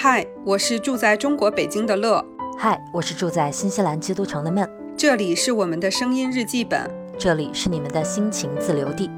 [0.00, 2.24] 嗨，我是住在中国北京的乐。
[2.56, 4.64] 嗨，我是住在新西兰基督城的闷。
[4.96, 6.88] 这里是我们的声音日记本，
[7.18, 9.10] 这里是你们的心情自留地。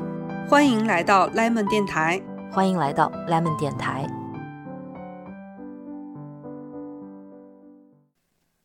[0.49, 4.07] 欢迎来到 Lemon 电台，欢迎来到 Lemon 电台。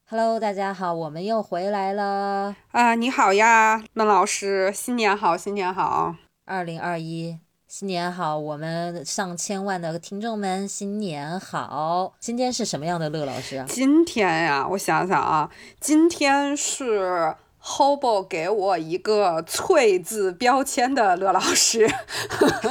[0.09, 2.95] Hello，大家好，我们又回来了啊！
[2.95, 7.39] 你好呀，孟老师，新年好，新年好，二零二一。
[7.67, 12.13] 新年好，我们上千万的听众们，新年好！
[12.19, 13.65] 今天是什么样的乐老师啊？
[13.67, 15.49] 今天呀，我想想啊，
[15.81, 21.89] 今天是 Hobo 给我一个“翠”字标签的乐老师，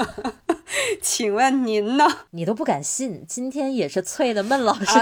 [1.02, 2.06] 请问您呢？
[2.30, 4.98] 你都不敢信，今天也是翠的闷老师？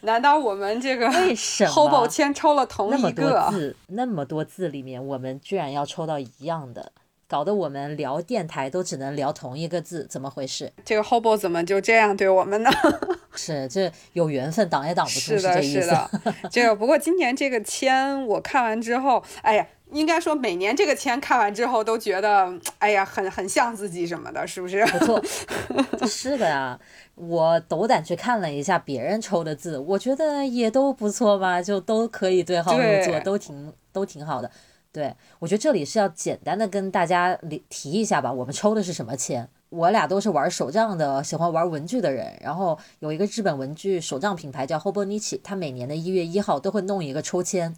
[0.00, 3.22] 难道我们这个为什么 Hobo 签抽了同一个？
[3.22, 6.90] 那么多字，那么多字里面，我们居然要抽到一样的？
[7.34, 10.72] 搞得我们聊电台都只能聊同一个字，怎么回事？
[10.84, 12.70] 这个 Hobo 怎么就这样对我们呢？
[13.34, 16.08] 是，这有缘分挡也挡不住，是的，是的。
[16.48, 24.86] 这个不过今年这个签我看完之后，哎呀，应该说每年这个签看完之后都觉得，哎呀，很很像自己什么的，是不是？
[24.86, 25.20] 不错，
[26.06, 26.78] 是的呀。
[27.16, 34.48] 我斗胆去看了一下别人抽的字，我觉得也都不错吧，就都可以对号入座，都挺都挺好的。
[34.94, 37.36] 对，我觉得这里是要简单的跟大家
[37.68, 39.44] 提一下吧，我们抽的是什么签？
[39.70, 42.32] 我俩都是玩手账的，喜欢玩文具的人。
[42.40, 47.74] 然后有一个日本文具手账品牌叫 Hobonichi，它每年的一月一号都会弄一个抽签。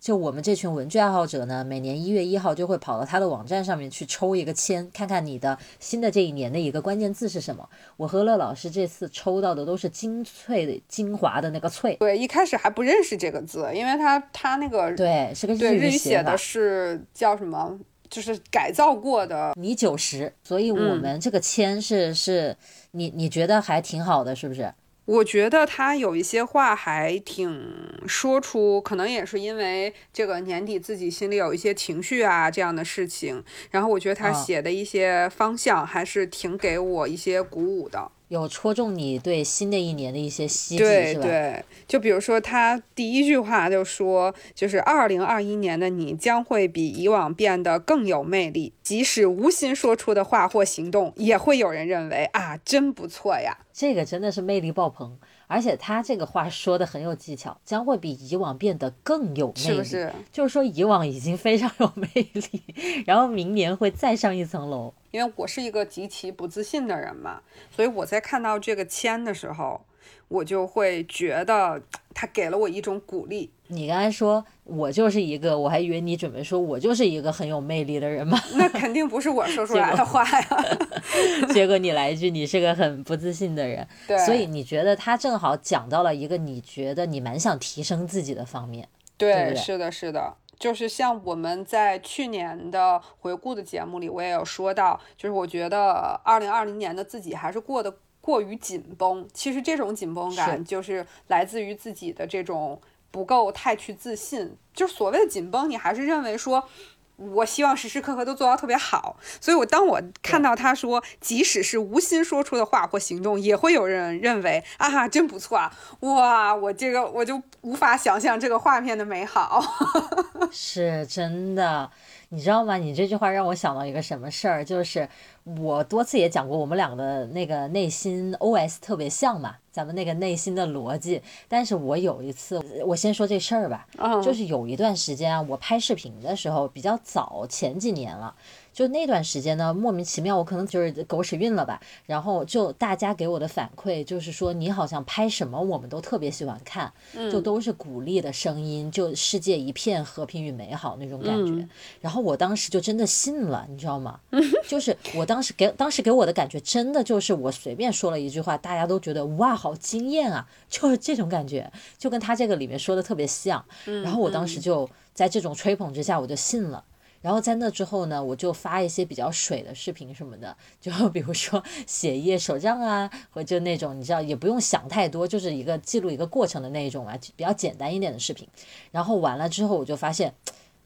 [0.00, 7.68] 就我们这群文具爱好者呢，每年一月一号就会跑到他的网站上面去抽一个签，看看你的新的这一年的一个关键字是什么。
[7.98, 11.94] 我和乐老师这次抽到的都是精粹的精华的那个翠。
[11.96, 17.78] 对，一开始还不认识这个字，因为他他那个对是个日语写的，是叫什么？
[18.08, 20.32] 就是改造过的米九十。
[20.42, 22.56] 所以我们这个签是是
[22.92, 24.72] 你你觉得还挺好的，是不是？
[25.10, 27.68] 我觉得他有一些话还挺
[28.06, 38.12] 说出，可能也是因为这个年底自己心里有一些情绪啊这样的事情，然后我觉得他写的一些方向还是挺给我一些鼓舞的。
[38.30, 53.58] 有戳中你对新的一年的一些希冀，对对，就比如说他第一句话就说，就是二零二一年的你将会比以往变得更有魅力，即使无心说出的话或行动，也会有人认为啊，真不错呀。
[53.72, 55.18] 这个真的是魅力爆棚。
[55.50, 60.12] 而且他这个话说的很有技巧，将会比以往变得更有魅力，是不是？
[60.30, 62.62] 就是说以往已经非常有魅力，
[63.04, 64.94] 然后明年会再上一层楼。
[65.10, 67.42] 因为我是一个极其不自信的人嘛，
[67.74, 69.80] 所以我在看到这个签的时候。
[70.28, 71.82] 我就会觉得
[72.14, 73.50] 他给了我一种鼓励。
[73.70, 78.38] 你刚才说我就是一个，我还以为你准备说我就是一个很有魅力的人嘛。
[78.54, 80.64] 那肯定不是我说出来的话呀。
[81.54, 83.86] 结果你来一句你是个很不自信的人。
[84.06, 84.18] 对。
[84.18, 88.88] 所以你觉得他正好讲到了一个你觉得你蛮想提升自己的方面。
[89.16, 97.96] 对，是的，是的，就是像我们在去年的回顾的节目里，我也有说到，就是我觉得二零二零年的自己还是过得。
[98.22, 102.78] 过于紧绷，其实这种紧绷感就是来自于自己的这种
[103.10, 104.56] 不够太去自信。
[104.72, 106.68] 就所谓的紧绷，你还是认为说，
[107.16, 109.16] 我希望时时刻刻都做到特别好。
[109.40, 115.70] 所以，我当我看到他说，即使是无心说出的话或行动，也会有人认为啊，真不错啊！
[116.00, 119.62] 哇，我这个我就无法想象这个画面的美好。
[120.50, 121.90] 是真的。
[122.32, 122.76] 你知道吗？
[122.76, 125.08] 你这句话让我想到一个什么事儿，就是
[125.42, 131.20] 我多次也讲过，我们两个的那个内心 OS 特别像嘛，咱们那个内心的逻辑。
[131.48, 133.84] 但是我有一次，我先说这事儿吧，
[134.22, 138.32] 就是有一段时间啊，我拍视频的时候比较早，前几年了。
[138.72, 141.80] 就那段时间呢，莫名其妙，我可能就是狗屎运了吧。
[142.06, 146.92] 然后就大家给我的反馈就是说，你好像拍什么我们都特别喜欢看，
[147.30, 151.68] 就都是鼓励的声音，就世界一片和平与美好那种感觉。
[152.00, 154.20] 然后我当时就真的信了，你知道吗？
[154.68, 163.64] 就是我当时给当时给我的感觉，真的就是我随便说了一句话，大家都觉得哇，好惊艳啊， 就是这种感觉，就跟他这个里面说的特别像。
[164.02, 166.84] 然后我当时就在这种吹捧之下，我就信了。
[167.20, 178.48] 然后在那之后呢，我就发一些比较水的视频什么的，就比如说 写一页手账啊，或就那种你知道也不用想太多，就是一个记录一个过程的那一种啊，比较简单一点的视频。
[178.90, 180.34] 然后完了之后，我就发现，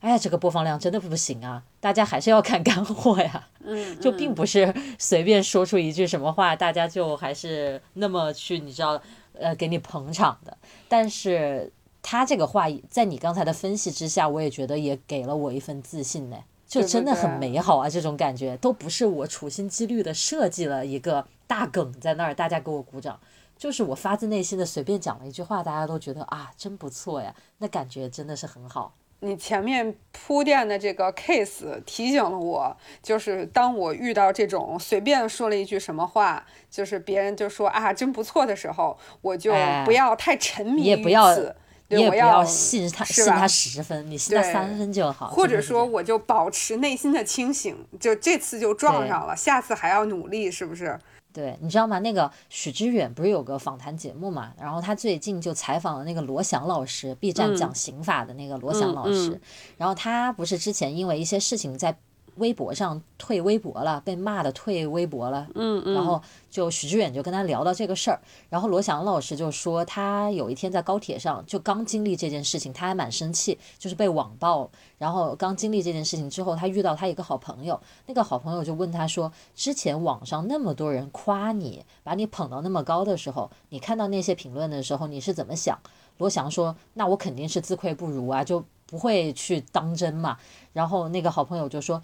[0.00, 3.48] 哎呀，这个播放量真的不行啊，大家还是要看干货呀。
[3.62, 9.00] 嗯， 就并不是随便说出一句什么话，大家就还是那么去你知道
[9.38, 10.56] 呃给你捧场的。
[10.88, 11.72] 但是。
[12.06, 16.36] 他这个话在你刚才的分析之下，我也觉得也给了我一份自信呢，
[16.66, 17.88] 就真的很美好啊！
[17.88, 23.18] 这种感觉都不是我处心积虑的设计了一个大梗在那儿，大家给我鼓掌，
[23.56, 28.94] 就是我发自内心的随便讲了一句话，大家都觉得啊，真不错呀，那感觉真的是很好。
[29.20, 39.54] 你前面铺垫的这个 case 提醒了我，就是当我遇到这种随便说了一句什么话，就是别人就说啊真不错的时候，我就
[39.86, 41.56] 不要太沉迷于此。
[41.88, 45.28] 你也不要信他，信他十分，你信他三分就好。
[45.28, 50.98] 或者说，我就保持内心的清醒，就这次就撞上了，下次还要努力，是不是？
[51.32, 51.98] 对，你知道吗？
[51.98, 54.52] 那个许知远不是有个访谈节目嘛？
[54.60, 59.40] 然后他最近就采访了那个罗翔老师，B 站讲刑法的那个罗翔老师。
[59.76, 61.96] 然后他不是之前因为一些事情在。
[62.36, 65.46] 微博上退微博了，被骂的退微博了。
[65.54, 65.94] 嗯嗯。
[65.94, 66.20] 然后
[66.50, 74.70] 就许知远就跟他聊到这个事儿，然后罗翔老师就说他有一天在高铁上就刚经历这件事情，他还蛮生气，就是被网暴。
[74.98, 85.78] 然后刚经历这件事情之后，他遇到他一个好朋友，那个好朋友就问他说：“之前网上那么多人夸你，把你捧到那么高的时候，你看到那些评论的时候，你是怎么想？”
[86.18, 90.38] 罗翔说：“那我肯定是自愧不如啊，就不会去当真嘛。”
[90.72, 92.00] 然后那个好朋友就说。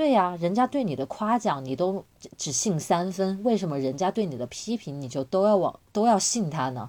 [0.00, 2.02] 对呀，人家对你的夸奖你都
[2.38, 6.88] 只信三分，为什么人家对你的批评你就都要往都要信他呢？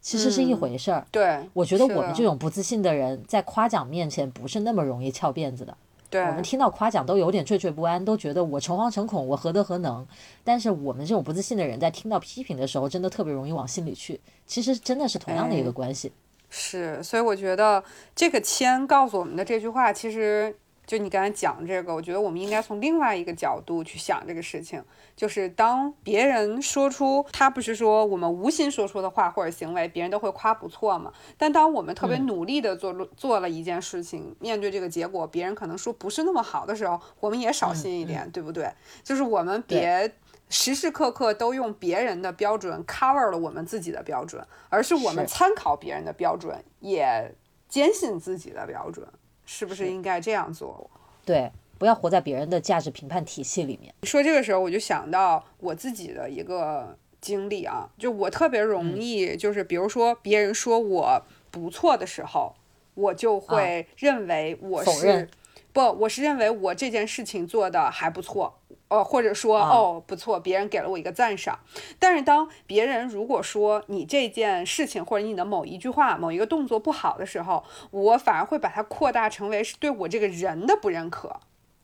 [0.00, 1.06] 其实是一回事儿。
[1.10, 5.76] 对，我觉得我们这种不自信的人在夸奖面前不是那么容易翘辫子的。
[6.08, 10.06] 对，我们听到夸奖都有点惴惴不安，都觉得我诚惶诚恐，我何德何能？
[10.42, 14.18] 但是我们这种不自信的人在听到批评的时候，真的特别容易往心里去。
[14.46, 16.10] 其实真的是同样的一个关系。
[16.48, 17.84] 是，所以我觉得
[18.16, 20.56] 这个谦告诉我们的这句话，其实。
[20.88, 24.82] 就你刚才讲这个，我觉得我们应该从另外一个角度去想这个事情，
[25.14, 31.12] 就是当别人说出他不是说我们无心说出的话或者行为，别人都会夸不错嘛。
[31.36, 38.72] 但当我们特别努力的做做了一件事情，面对这个结果，别人可能说不是那么好的时候，我们也少心一点，对不对？
[39.04, 40.10] 就是我们别
[40.48, 47.34] 时时刻刻都用别人的标准 cover 了我们自己的标准，而是我们参考别人的标准，也
[47.68, 49.06] 坚信自己的标准。
[49.50, 50.90] 是不是应该这样做？
[51.24, 53.94] 对，不要活在别人的价值评判体系里面。
[54.02, 62.54] 说这个时候，我就想到我自己的一个经历啊，就我特别容易，就是比如说别人说我不错的时候，
[62.92, 65.26] 我就会认为我是
[65.72, 68.58] 不，我是认为我这件事情做的还不错。
[68.88, 71.58] 哦，或者说哦不错，别人给了我一个赞赏。
[71.98, 81.40] 但是当别人如果说你这件事情或者你的某一句话、某一个动作不好的时候，我反而会把它扩大成为是对我这个人的不认可。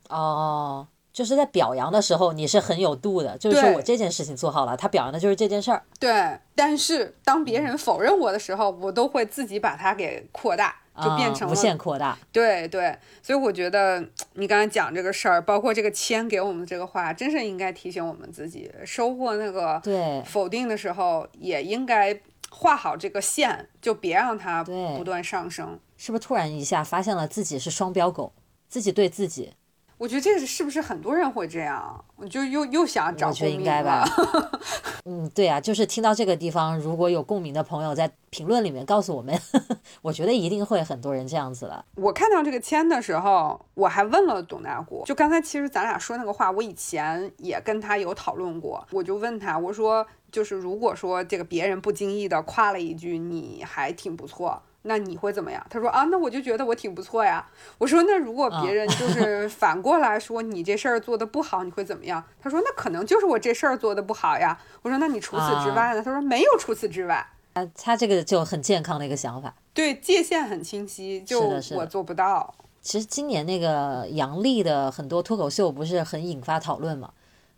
[0.09, 5.83] 哦，就是在表扬的时候你是很有度的，就是说我这件事情做好了，他表扬的就是这件事儿。
[5.99, 10.75] 对，但是当别人否认我的时候，我都会自己把它给扩大。
[11.03, 14.03] 就变成了无限扩大，对对，所以我觉得
[14.33, 19.81] 你刚才讲这个事儿，包括这个签给我们这个话，真是应该提醒我们自己，收获那个
[20.25, 22.17] 否定的时候，也应该
[22.49, 25.77] 画好这个线，就别让它不断上升。
[25.97, 28.33] 是不是突然一下发现了自己是双标狗，
[28.69, 29.53] 自己对自己？
[29.97, 32.03] 我觉得这个是不是很多人会这样？
[32.17, 34.05] 我就又又想找应该吧。
[35.07, 39.39] 嗯，对啊，就是听到这个地方，如果有共鸣的朋友在评论里面告诉我们，
[40.01, 41.85] 我觉得一定会很多人这样子了。
[41.95, 48.83] 我看到这个签的时候，我还问了董大国，就刚才其实咱俩说那个话，我以前也跟他有讨论过。
[48.89, 54.63] 我就问他，我说就是如果说这个别人不经意的夸了一句，你还挺不错。
[54.87, 55.65] 那你会怎么样？
[55.69, 57.45] 他说啊，那我就觉得我挺不错呀。
[57.77, 62.23] 我说那如果别人就是 反过来说你这事儿做的不好，你会怎么样？
[62.41, 64.57] 他说那可能就是我这事儿做的不好呀。
[64.81, 66.03] 我说那你除此之外呢？
[66.03, 67.15] 他说没有除此之外。
[67.53, 72.53] 啊他这个就很健康的一个想法，对界限很清晰，就我做不到。
[72.81, 77.11] 其实今年那个杨笠的很多脱口秀不是很引发讨论嘛？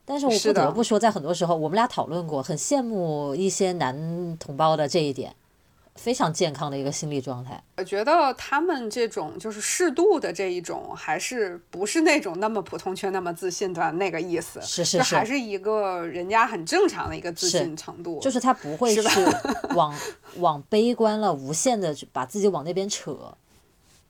[0.05, 5.35] 但是我不得不说，在很多时候我们俩讨论过，很羡慕一些男同胞的这一点。
[5.97, 7.61] 非常健康的一个心理状态。
[7.77, 14.61] 我觉得他们这种就是适度的这一种，还是不是那种那么普通却那么自信的那个意思？
[14.61, 18.19] 是是是，还是一个人家很正常的一个自信程度。
[18.21, 19.01] 就是他不会是
[19.75, 19.93] 往
[20.37, 23.35] 往悲观了，无限的把自己往那边扯。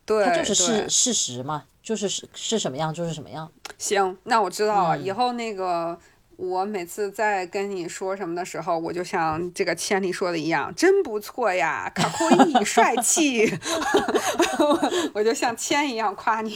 [0.05, 3.49] 对，他就是事事实嘛，就是是是什么样就是什么样。
[3.77, 5.97] 行，那我知道了，以后那个。
[6.37, 13.51] 我每次在跟你说什么的时候，我就像这个千里说的一样，真不错呀，卡酷伊帅气，
[15.13, 16.55] 我就像千一样夸你。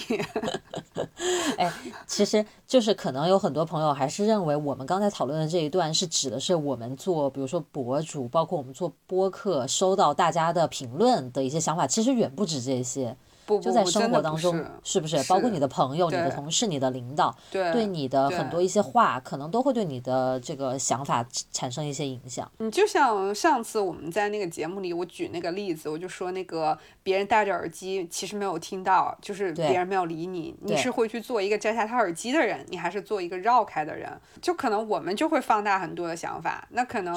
[1.57, 1.71] 哎，
[2.05, 13.17] 其实就是可能有很多朋友还是认为我们刚才讨论的这一段是指的是我们做，比如说博主，包括我们做播客，收到大家的评论的一些想法，其实远不止这些。
[13.45, 15.21] 不就在生活当中，是是不是？
[15.29, 22.49] 包括你的朋友、你的同事、你的领导，对对你的很多一些话，可能都会对你的这个想法产生一些影响。
[22.59, 34.11] 你就像上次我们在那个节目里，我举那个例子，我就说那个别人戴着耳机，其实没有听到，就是别人没有理你，你是会去做一个摘下他耳机的人，你还是做一个绕开的人？
[34.41, 37.15] 就可能我们就会放大很多的想法，那可能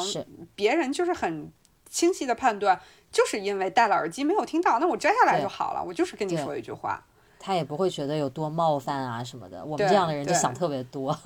[0.55, 1.51] 别人就是很
[1.89, 2.81] 清晰的判断，
[3.15, 7.01] 就是因为戴了耳机没有听到，那我摘下来就好了，我就是跟你说一句话。
[7.39, 9.65] 他也不会觉得有多冒犯啊什么的。
[9.65, 11.17] 我们这样的人就想特别多。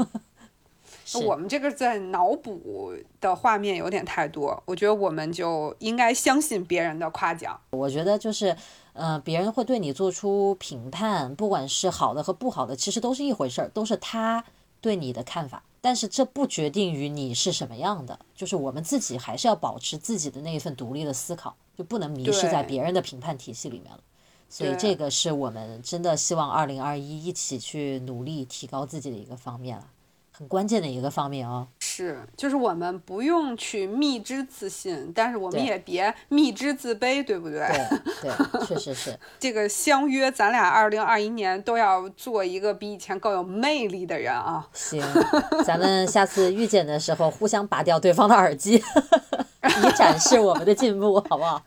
[1.04, 7.58] 是我们这个在脑补的画面有点太多，我觉得我们就应该相信别人的夸奖。
[7.70, 8.54] 我觉得就是，
[8.92, 14.44] 呃，别人会对你做出评判，不管是好的和不好的，其实都是一回事儿，都是他
[14.82, 15.62] 对你的看法。
[15.80, 24.00] 但是这不决定于你是什么样的，就是我们自己还是要保持自己的那一份独立的思考，就不能迷失在别人的评判体系里面了。
[24.50, 29.90] 所以这个是我们真的希望二零二一一起去努力提高自己的一个方面了，
[30.32, 31.68] 很关键的一个方面哦。
[31.98, 37.66] 是，就是我们不用去蜜之自信，但是我们也别蜜之自卑，对不对？
[38.22, 39.18] 对对，确实是。
[39.40, 44.64] 这个相约，咱俩二零二一年都要做一个比以前更有魅力的人啊！
[44.72, 45.02] 行，
[45.66, 51.60] 咱们下次遇见的时候，互相拔掉对方的耳机，以展示我们的进步，好不好？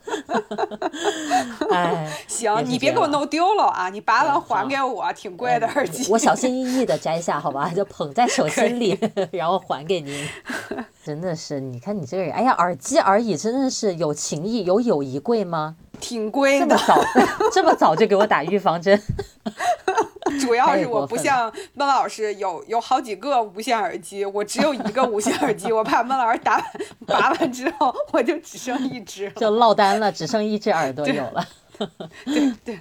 [1.71, 3.89] 哎，行你别给我弄丢了啊！
[3.89, 6.09] 你拔完还给我，挺贵的耳机。
[6.09, 8.97] 我小心翼翼的摘下，好吧，就捧在手心里，
[9.33, 10.20] 然后还给您。
[11.03, 15.75] 真的是，你看你这个人，哎呀，耳机而已，真的是有情谊，有友谊贵吗？
[15.99, 17.03] 挺贵的，这么早，
[17.53, 18.99] 这么早就给我打预防针，
[20.41, 26.65] 主要是我不像孟老师有有好几个无线耳机，我只有一个无线耳机，我怕孟老师打完
[27.05, 29.29] 拔完之后我就只剩一只。
[29.31, 31.47] 就落单了，只剩一只耳朵有了。
[32.25, 32.79] 对对，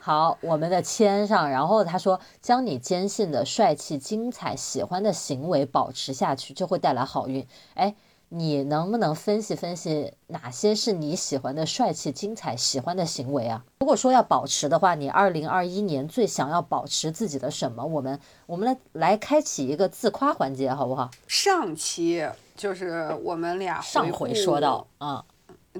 [0.00, 7.46] 好，我们的签上，然后他说，将你坚信的帅气、精彩、喜欢的行为保持下去，就会带来好运。
[7.74, 7.94] 哎，
[8.28, 13.64] 你能不能分析分析哪些是你喜欢的帅气、精彩、喜欢的行为啊？
[13.80, 17.84] 如果说要保持的话，你二零二一年最想要保持自己的什么？
[17.84, 21.10] 我们我们来来开启一个自夸环节，好不好？
[21.26, 22.24] 上期
[22.56, 25.24] 就是我们俩上回回说到，嗯，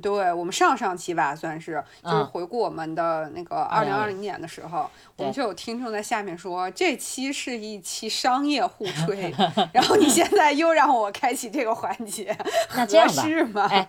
[0.00, 1.72] 对我们上上期吧，算是
[2.04, 9.34] 就是嗯回顾我们的那个二零二零年的时候，我们就有听众在下面说这期是一期商业互 吹，
[9.72, 12.36] 然后你现在又让我开启这个环节，
[12.76, 13.08] 那这样
[13.52, 13.66] 吧？
[13.66, 13.88] 哎，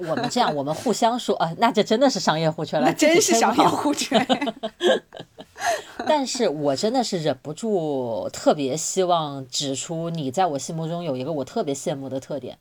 [0.00, 4.18] 我们这样，我们互相说，啊，那这真的是商业互吹了，那真是商业好互吹。
[6.06, 12.58] 但是我真的是忍不住，特别希望指出你在我心目中有一个我特别羡慕的特点，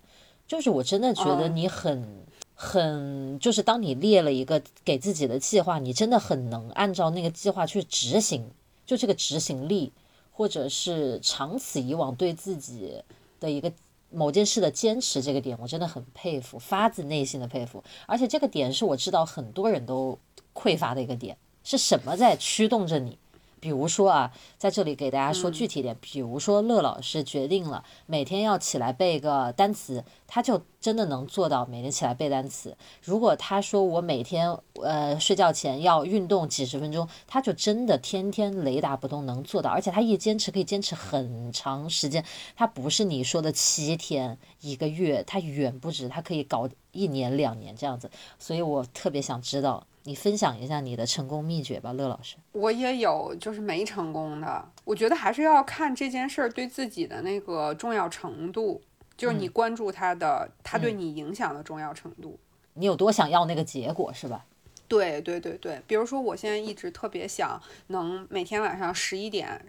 [0.47, 2.25] 就是我真的觉得嗯你很、
[2.59, 8.49] 很，就是当你列了一个给自己的计划，你真的很能按照那个计划去执行，
[8.83, 9.93] 就这个执行力，
[10.31, 13.01] 或者是长此以往对自己
[13.39, 13.71] 的一个。
[14.09, 17.83] 某件事的坚持这个点，我真的很佩服，发自内心的佩服。
[18.05, 20.17] 而且这个点是我知道很多人都
[20.53, 23.17] 匮乏的一个点，是什么在驱动着你？
[23.59, 32.77] 比如说啊，在这里给大家说具体点，比如说乐老师决定了每天要起来背个单词，他就真的能做到每天起来背单词。
[33.01, 42.23] 如果他说我每天呃睡觉前要运动几十分钟，他就真的天天雷打不动能做到，而且他一坚持可以坚持很长时间，
[42.55, 48.09] 他不是你说的七天一个月，他远不止，他可以搞一年两年这样子。
[48.37, 49.85] 所以我特别想知道。
[50.07, 52.37] 你分享一下你的成功秘诀吧，乐老师。
[52.53, 58.81] 我也有就是没成功的，我觉得还是要看这件事儿对自己的那个重要程度，
[59.17, 62.39] 就是你关注他的，他对你影响的重要程度。
[62.75, 64.45] 你有多想要那个结果是吧？
[64.87, 69.61] 对对对对，比如说我现在一直特别想能每天晚上十一点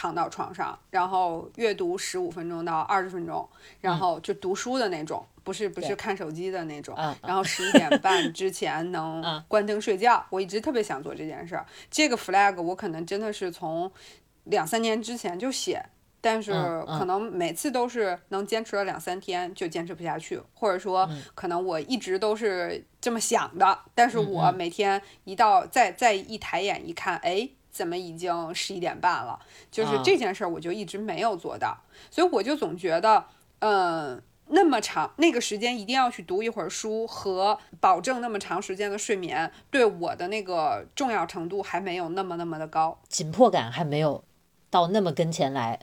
[0.00, 3.46] 躺到床上，然后阅读十五分钟到二十分钟，
[3.82, 6.94] 然后就读书的那种，不是不是看手机的那种。
[6.96, 11.66] 嗯然后十一点半之前能嗯关灯睡觉，我一直特别想做这件事儿。
[11.90, 13.92] 这个 flag 我可能真的是从
[14.44, 15.84] 两三年之前就写。
[16.22, 16.52] 但是
[16.86, 29.38] 可能每次都是能坚持了两三天就坚持不下去，或者说嗯可能我一直都是这么想的，但是嗯我每天一到再再一抬眼一看，哎，怎么已经十一点半了？
[29.70, 31.76] 就是啊这件事儿我就一直没有做到，
[32.10, 33.24] 所以我就总觉得，
[33.60, 34.22] 嗯。
[34.52, 42.98] 那么长那个时间一定要去读一会儿书和保证那么长时间的睡眠，对我的那个重要程度还没有那么那么的高。
[43.08, 44.24] 紧迫感还没有
[44.68, 45.78] 到那么跟前来。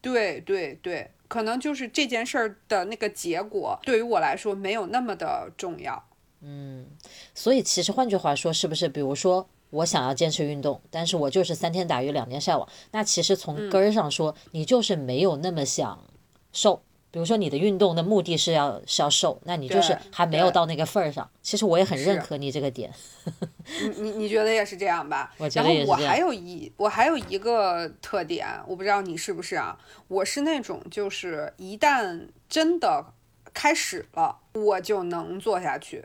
[0.00, 6.02] 对对对，可能就是这件事儿的那个结果对于我来说没有那么的重要。
[6.40, 6.86] 嗯，
[7.34, 12.68] 所以其实换句话说，是不是比如说我想要坚持运动，但是我就是三天打鱼两天晒网。
[12.92, 16.04] 那其实从根儿上说，你就是没有那么想
[16.52, 16.82] 瘦。
[17.12, 21.26] 比如说你的运动的目的是要是要瘦，那你就是还没有到那个份儿上。
[21.40, 22.92] 其实我也很认可你这个点。
[23.80, 25.32] 你你你觉得也是这样吧？
[25.38, 29.78] 我觉得也是然后我还有一我还有一个特点，我不知道你是不是啊？
[30.08, 33.06] 我是那种就是一旦真的
[33.54, 36.04] 开始了，我就能做下去。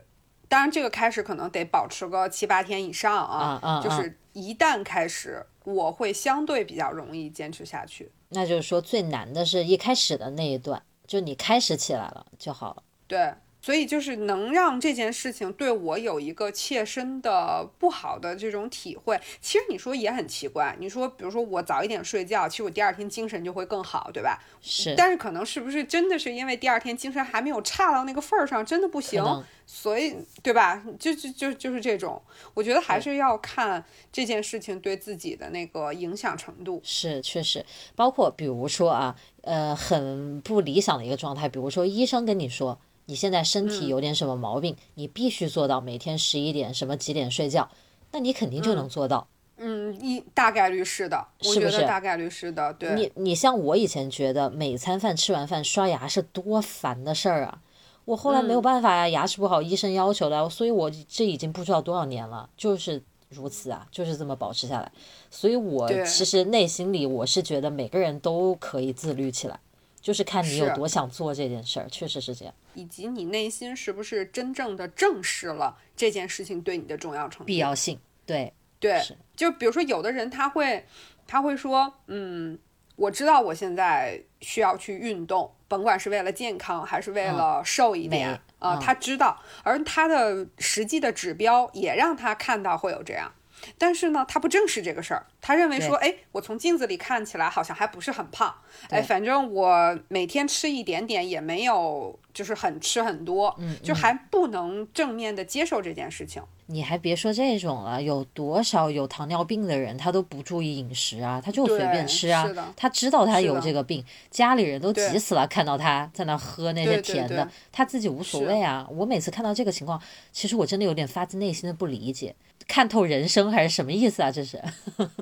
[0.52, 8.12] 当然，这个开始可能得保持个七八天以上啊，就是一旦开始，我会相对比较容易坚持下去。
[8.28, 12.82] 那就是说，最难的是一开始的那一段，就你开始起来了就好了。
[13.06, 13.32] 对。
[13.62, 19.18] 所以就是能让这件事情对我有一个切身的不好的这种体会。
[19.40, 24.42] 其实你说也很奇怪，你说比如说我早一点睡觉，其实我第二天精神就会更好，对吧？
[24.60, 24.96] 是。
[24.96, 29.22] 但是可能是不是真的是因为第二天精神还没有差到那个份儿上，真的不行，
[29.64, 30.82] 所以对吧？
[30.98, 32.20] 就就就就是这种，
[32.54, 36.80] 我觉得还是要看这件事情对自己的那个影响程度。
[36.82, 37.64] 是，确实，
[37.94, 42.80] 包括比如说啊，呃，很不理想的一个状态，比如说医生跟你说。
[43.12, 47.68] 你现在身体有点什么毛病，你必须做到每天十一点什么几点睡觉，
[48.10, 49.28] 那你肯定就能做到。
[49.58, 51.82] 嗯，一大概率是的，是不是？
[51.82, 52.94] 大概率是的，对。
[52.94, 57.60] 你你像我以前觉得每餐饭吃完饭刷牙是多烦的事儿啊，
[58.06, 64.90] 我后来没有办法呀，牙齿不好，医生要求的，所以我这已经不知道多少年了，就是如此啊，就是这么保持下来。
[65.30, 69.60] 所以我其实内心里我是觉得每个人都可以自律起来。
[70.02, 72.52] 就是看你有多想做这件事儿，确实是这样。
[72.74, 77.98] 以及你内心是不是真正的正视了这件事情对你的重要程度、必要性？
[78.26, 79.00] 对对，
[79.36, 80.84] 就比如说有的人他会
[81.26, 82.58] 他会说，嗯，
[82.96, 93.32] 我知道我现在需要去运动，甭管是为了健康还是为了瘦一点啊，他知道，而他的实际的指标也让他看到会有这样。
[93.78, 98.54] 但是呢，他不正视这个事儿，他认为说，哎，我从镜子里看起来好像还不是很胖，
[98.90, 106.42] 哎，反正我每天吃一点点也没有，就是很吃很多，嗯，就还不能正面的接受这件事情。
[106.66, 118.88] 你还别说这种了，有多少有糖尿病的人，他都不注意饮食啊，他就随便吃啊，他知道他有这个病，家里人都急死了，看到他在那喝那些甜的，他自己无所谓啊。
[118.90, 120.00] 我每次看到这个情况，
[120.32, 122.34] 其实我真的有点发自内心的不理解。
[122.66, 124.30] 看透人生还是什么意思啊？
[124.30, 124.62] 这是。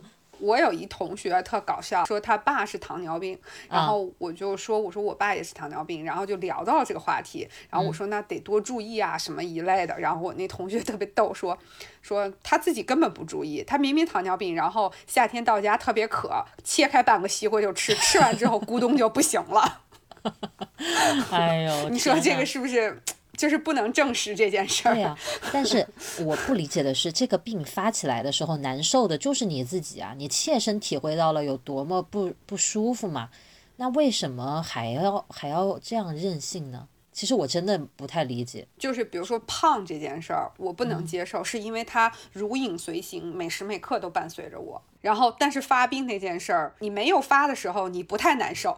[0.42, 10.00] 我有一同学特搞笑，说他爸是糖尿病，然后我就说，我说我爸也是糖尿病，然后就聊到了这个话题，然后我说那得多注意啊，什么一类的。
[10.00, 11.58] 然后我那同学特别逗，说
[12.00, 19.82] 说他自己根本不注意，他明明糖尿病，然后夏天到家特别渴，切开半个西瓜就吃，吃完之后咕咚就不行了。
[21.30, 23.02] 哎呦，你说这个是不是？
[23.40, 24.94] 就是不能证实这件事儿。
[24.94, 25.16] 对呀，
[25.50, 25.86] 但是
[26.26, 30.12] 我不理解的是，这个病发起来的时候，难受的就是你自己啊！
[30.14, 33.30] 你切身体会到了有多么不不舒服嘛？
[33.76, 36.86] 那为什么还要还要这样任性呢？
[37.12, 38.68] 其实我真的不太理解。
[38.78, 44.82] 就是比如说胖这件事儿，我不能接受，是因为它如影随形，每时每刻都伴随着我。
[45.00, 48.76] 然后，但是发病那件事儿，你没有发的时候，你不太难受。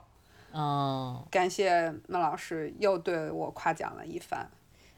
[0.53, 4.49] 哦，感谢孟老师又对我夸奖了一番。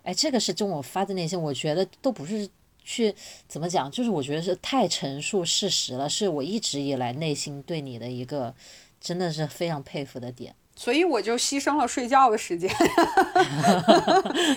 [0.03, 2.49] 哎，这个是真我发自内心，我觉得都不是
[2.83, 3.15] 去
[3.49, 8.55] 怎么讲，就是我觉得是太陈述事实了，是我一直以来内心对你的一个
[9.01, 10.55] 真的是非常佩服的点。
[10.77, 12.69] 所以我就牺牲了睡觉的时间。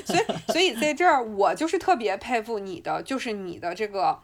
[0.04, 4.20] 所以，所以在这儿我就是特别佩服你的，就是你的这个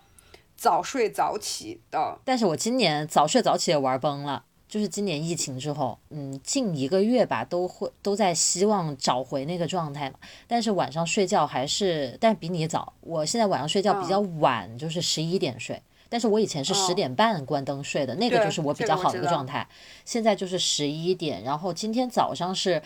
[0.57, 2.19] 早睡早起的。
[2.25, 4.43] 但是我今年早睡早起也玩崩了。
[4.73, 10.15] 就是今年疫情之后，嗯，近一个月吧，都会都在希望找回那个状态嘛。
[10.47, 12.91] 但是晚上睡觉还是，但比你早。
[13.01, 15.79] 我现在晚上睡觉比较晚，就是十一点睡。
[16.09, 19.67] 但是我以前是十点半关灯睡的，那个就是我比较好的一个状态。
[20.05, 22.81] 现在就是十一点，然后今天早上是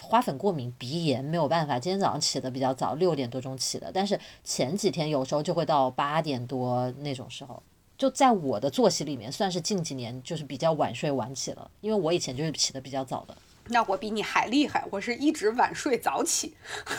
[0.00, 1.76] 花粉过敏、鼻炎，没有办法。
[1.76, 3.90] 今天早上起的比较早，六点多钟起的。
[3.92, 7.60] 但是前几天有时候就会到八点多那种时候。
[7.96, 13.36] 就在我的作息里面，算是近几年就是比较晚睡晚起了，因为我以前就是起的比较早的。
[13.68, 16.56] 那我比你还厉害，我是一直晚睡早起。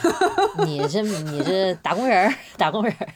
[0.66, 3.08] 你这你这打工人儿，打工人儿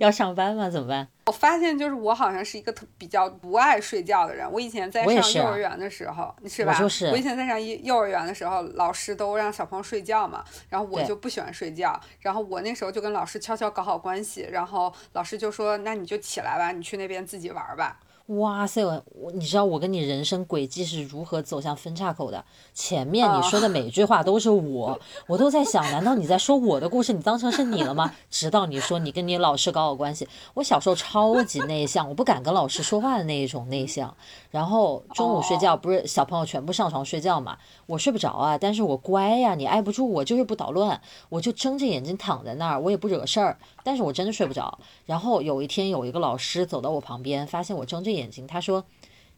[0.00, 0.70] 要上班吗？
[0.70, 1.08] 怎么办？
[1.26, 4.50] 我发现就是我好像是一个特比较不爱睡觉的人。
[4.50, 6.78] 我以前在上幼儿园的时候，是吧？
[7.10, 12.00] 我以前在上幼幼儿园的时候，老师都让小朋友睡觉嘛，然后我就不喜欢睡觉。
[12.20, 22.44] 然后我那时候就跟老师悄悄搞好关系，然后老师就说：“那你就起来吧，你去那边自己玩吧。”哇塞，我我你知道我跟你人生轨迹是如何走向分岔口的？
[22.74, 27.12] 前面你说的每句话都是我，我都在想，难道你在说我的故事？
[27.12, 28.12] 你当成是你了吗？
[28.28, 34.12] 直到你说你跟你老师搞好关系，我小时候超级内向，我不敢跟老师说话的那一种内向。
[34.50, 44.80] 然后中午睡觉不是小朋友全部上床睡觉嘛，我睡不着啊，但是我乖呀，你挨不住我就是不捣乱，我就睁着眼睛躺在那儿，我也不惹事儿，但是我真的睡不着。
[45.04, 48.10] 然后有一天有一个老师走到我旁边，发现我睁着。
[48.10, 48.84] 眼睛，他说：“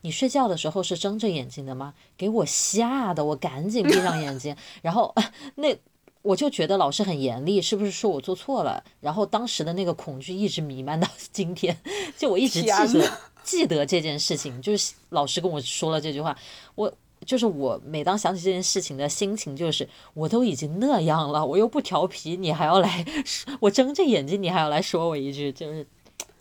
[0.03, 4.57] 你睡觉的时候是睁着眼睛的吗？”给我吓得我赶紧闭上眼睛。
[4.81, 5.13] 然后
[5.57, 5.77] 那
[6.23, 8.85] 我就觉得老师很严厉，是不是说我做错了？
[9.01, 11.77] 然后当时的那个恐惧一直弥漫到 今天，
[12.17, 16.39] 就我一直记得记得这件事情，就是老师跟我说了这句话。
[16.77, 16.93] 我
[17.25, 23.05] 就是我每当想起这件事情的心情，就是我都已经那样了，我又不调皮，你还要来，
[23.61, 25.87] 我睁着眼睛，你还要来说我一句，就是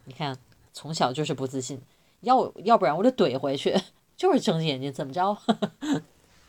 [0.05, 0.37] 你看，
[0.73, 1.79] 从小就是不自信。
[2.21, 3.75] 要要不然我就怼回去，
[4.17, 5.37] 就是睁着眼睛怎么着？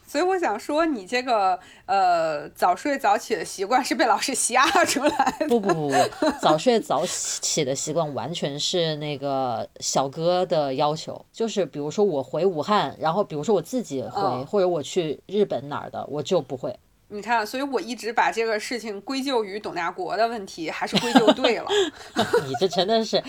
[0.08, 5.46] 所以我想说，你这个呃早睡早起的习惯是被老师吓出来的。
[5.46, 11.22] 不不不不，早睡早起的习惯完全是那个小哥的要求。
[11.30, 16.74] 就是比如说我回武汉，然后比如说我自己回，或者我去日本哪儿的，我就不会。
[17.10, 21.66] 你看，所以我一直把这个事情归咎于董大国的问题，还是归咎对了。
[22.44, 23.22] 你这真的是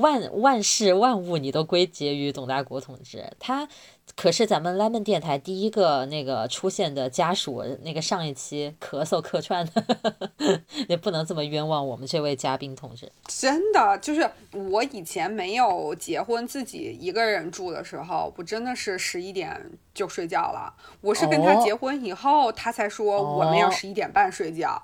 [0.00, 3.22] 万万事万物，你都归结于董大国同志。
[3.38, 3.68] 他
[4.16, 13.12] 可是咱们 lemon 电台第一个那个出现的家属，那个上一期咳嗽客串的， 也不能这么冤枉我们这位嘉宾同志。
[13.26, 19.60] 真的，就是我以前没有结婚，自己一个人住的时候，我真的是十一点
[19.92, 20.72] 就睡觉了。
[21.02, 22.88] 我是跟他结婚以后，他才。
[22.94, 24.80] 说我们要十一点半睡觉，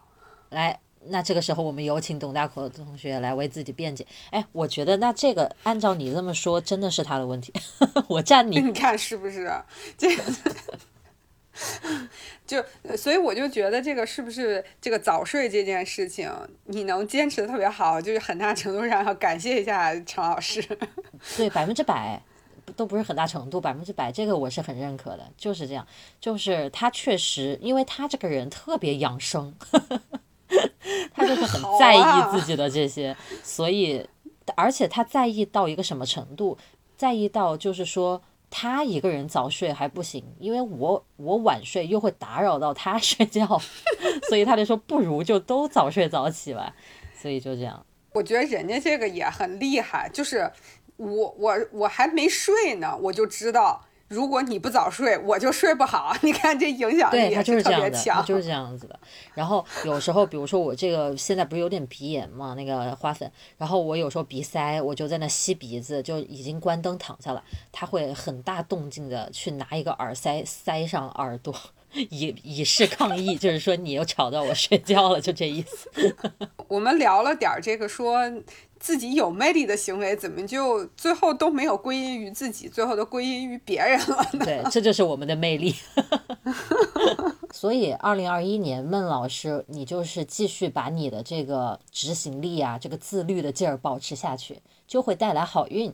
[0.48, 4.06] 来，那这个时候我们有请董大口同学来为自己辩解。
[4.30, 7.52] 哎，我觉得那这个按照你这么说，真的是他的问题，
[8.08, 8.60] 我站你。
[8.62, 9.50] 你看是不是？
[9.96, 10.22] 这个
[12.46, 12.64] 就
[12.96, 16.30] 所以我就觉得这个是不是这个早睡这件事情，
[16.64, 20.62] 你能坚持的特别好，就是很大程度上要感谢一下陈老师。
[21.36, 22.20] 对，百分之百。
[22.76, 25.84] 都不是很大程度，百分之百，这个我是很认可的，就是这样，
[26.20, 29.52] 就是他确实，因为他这个人特别养生，
[31.14, 32.00] 他就是很在意
[32.32, 34.06] 自己的这些，所以，
[34.56, 36.56] 而且他在意到一个什么程度，
[36.96, 43.46] 在意到就是说他一个人早睡还不行，因为我我晚睡又会打扰到他睡觉，
[44.28, 46.74] 所以他就说不如就都早睡早起吧，
[47.20, 47.86] 所以就这样。
[48.12, 50.50] 我觉得人家这个也很厉害，就是。
[51.02, 56.12] 我我我还没睡呢，我就知道，如果你不早睡，我就睡不好。
[56.22, 58.98] 你看这影响力是特别强，就是这样子的。
[59.34, 71.54] 然后有时候，比如说我这个现在不是有点鼻炎嘛，那个花粉，然后我有时候鼻塞，我就在那吸鼻子，就已经关灯躺下了，他会很大动静的去拿一个耳塞塞上耳朵，
[72.10, 75.88] 以以示抗议，就是说你又吵到我睡觉了，就这意思。
[76.68, 78.20] 我们聊了点儿这个说。
[78.80, 84.40] 自己有魅力的行为，怎么就最后都没有归因于自己，最后都归因于别人了呢？
[84.42, 85.74] 对，这就是我们的魅力。
[87.52, 95.92] 所以，二零二一年，孟老师，你就是继续把你的这个执行力啊，这个自律的劲儿保持下去，就会带来好运。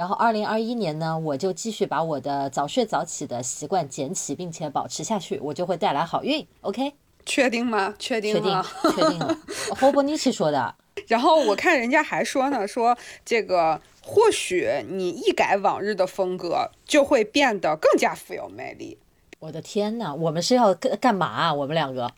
[0.00, 6.46] 然后，二零二一年呢，我就继续把我的早睡早起的习惯捡起，并且保持下去，我就会带来好运。
[6.62, 6.94] OK？
[7.26, 7.94] 确定吗？
[7.98, 8.64] 确定了。
[8.96, 9.38] 确定了。
[9.78, 10.74] 霍伯尼奇说的。
[11.06, 18.96] 然后我看人家还说呢，说这个或许你一改往日的风格，就会变得更加富有魅力。
[19.40, 21.52] 我的天呐，我们是要干干嘛？
[21.52, 22.08] 我们两个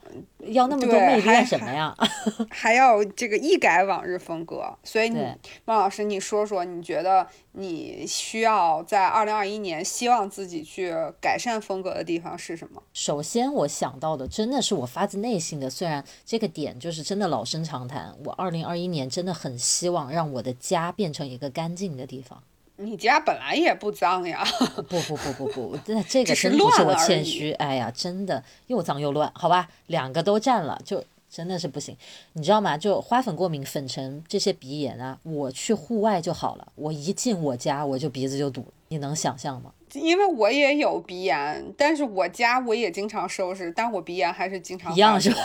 [0.40, 1.96] 要那么多魅力干什么呀？
[2.50, 4.76] 还要这个一改往日风格。
[4.82, 5.24] 所以，你
[5.64, 12.82] 孟老师，你说说，你觉得你需要在二零二一年希望自己去改善风格的地方是什么？
[12.92, 22.42] 首先，我想到的真的是我发自内心的，虽然这个点就是真的老生常谈，我二零二一年真的很希望让我的家变成一个干净的地方。
[22.76, 24.44] 你家本来也不脏呀！
[24.88, 27.52] 不不不不不，这这个 真不是我谦虚。
[27.52, 31.96] 哎呀，真的又脏又乱，好吧，两个都占了，就真的是不行。
[32.32, 32.76] 你知道吗？
[32.76, 36.66] 就花粉过敏、粉尘这些鼻炎啊，我去户外就好了。
[36.74, 39.70] 我一进我家，我就鼻子就堵，你能想象吗？
[39.92, 45.36] 因为我也有鼻炎，但是我家我也经常收拾，但我鼻炎还是经常一样是吧？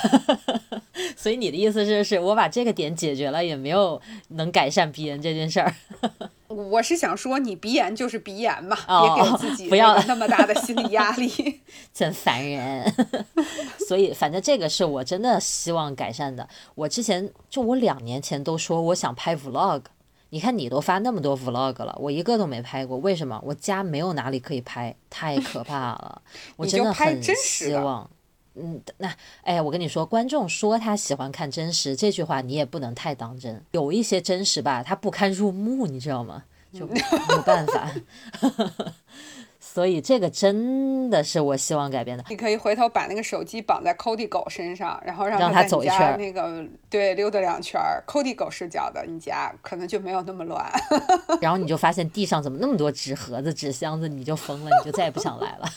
[1.18, 5.76] 所以你的意思是，是我把这个点解决了，也没有能改善鼻炎这件事儿。
[6.48, 11.62] 我是想说，你鼻炎就是鼻炎嘛，别给自己不要那么大的心理压力，
[11.94, 12.94] 真烦人。
[13.88, 16.48] 所以，反正这个是我真的希望改善的。
[16.76, 19.82] 我之前就我两年前都说我想拍 vlog，
[20.30, 23.42] 你看你都发那么多 vlog 了，我一个都没拍过，为什么？
[23.46, 26.22] 我家没有哪里可以拍，太可怕了。
[26.56, 28.10] 我真的很希望，
[28.60, 33.64] 嗯，那哎，我跟你说，观众说他喜欢看真实这句话，你也不能太当真。
[33.72, 36.44] 有一些真实吧，他不堪入目，你知道吗？
[36.74, 37.00] 就没
[37.32, 37.90] 有办法。
[39.60, 42.24] 所以这个真的是我希望改变的。
[42.30, 50.68] 你可以回头把那个手机绑在 Cody 狗身上，然后让他走一圈，那个对溜达两圈，Cody 狗视角的你家可能就没有那么乱。
[51.42, 55.70] 然后你就发现地上怎么那么多纸盒子、纸箱子，你就疯了，你就再也不想来了。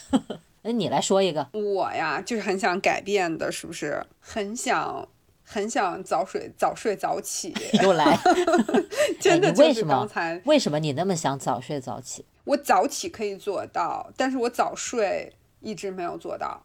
[0.63, 1.47] 那你来说一个。
[1.53, 4.05] 我呀，就是很想改变的，是不是？
[4.19, 5.07] 很想
[5.43, 7.53] 很想早睡早睡早起。
[7.81, 8.17] 又来，
[9.19, 12.25] 真的就是刚才为什么你那么想早睡早起？
[12.43, 16.63] 我早起可以做到，但是我早睡一直没有做到。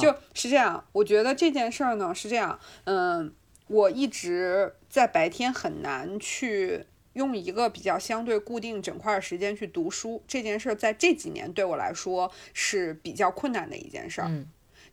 [0.00, 3.32] 就是这样，我觉得这件事儿呢是这样，嗯，
[3.68, 6.84] 我一直在白天很难去
[7.18, 14.30] 用一个比较相对固定整块儿时间去读书，这件事儿在这几年对我来说是比较困难的一件事儿。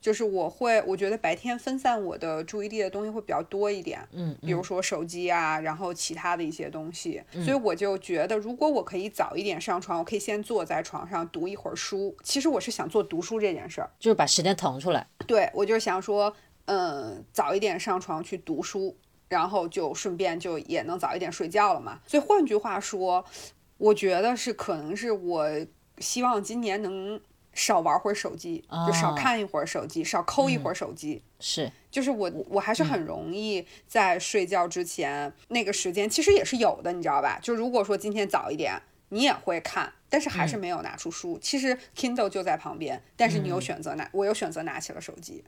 [0.01, 12.15] 就是我会，我觉得白天分散我的注意力的东西会比较多一点，嗯，比如说手机啊，然后其他的一些东西，所以我就觉得，如果我可以早一点上床，我可以先坐在床上读一会儿书。
[12.23, 15.07] 其实我是想做读书这件事儿，就是把时间腾出来。
[15.25, 16.35] 对，我就是想说，
[16.65, 18.95] 嗯，早一点上床去读书，
[19.29, 21.99] 然后就顺便就也能早一点睡觉了嘛。
[22.07, 23.23] 所以换句话说，
[23.77, 25.49] 我觉得是可能是我
[25.99, 27.19] 希望今年能。
[27.57, 31.21] 少玩会儿手机，就少看一会儿手机，少抠一会儿手机。
[31.39, 37.39] 是，就是我，我还是很容易在睡觉之前那个时间，其实也是有的，你知道吧？
[37.41, 41.39] 就如果说今天早一点，你也会看，但是还是没有拿出书。
[41.41, 45.41] 其实 Kindle 就在旁边，但是你有选择拿，我有选择拿起了手机，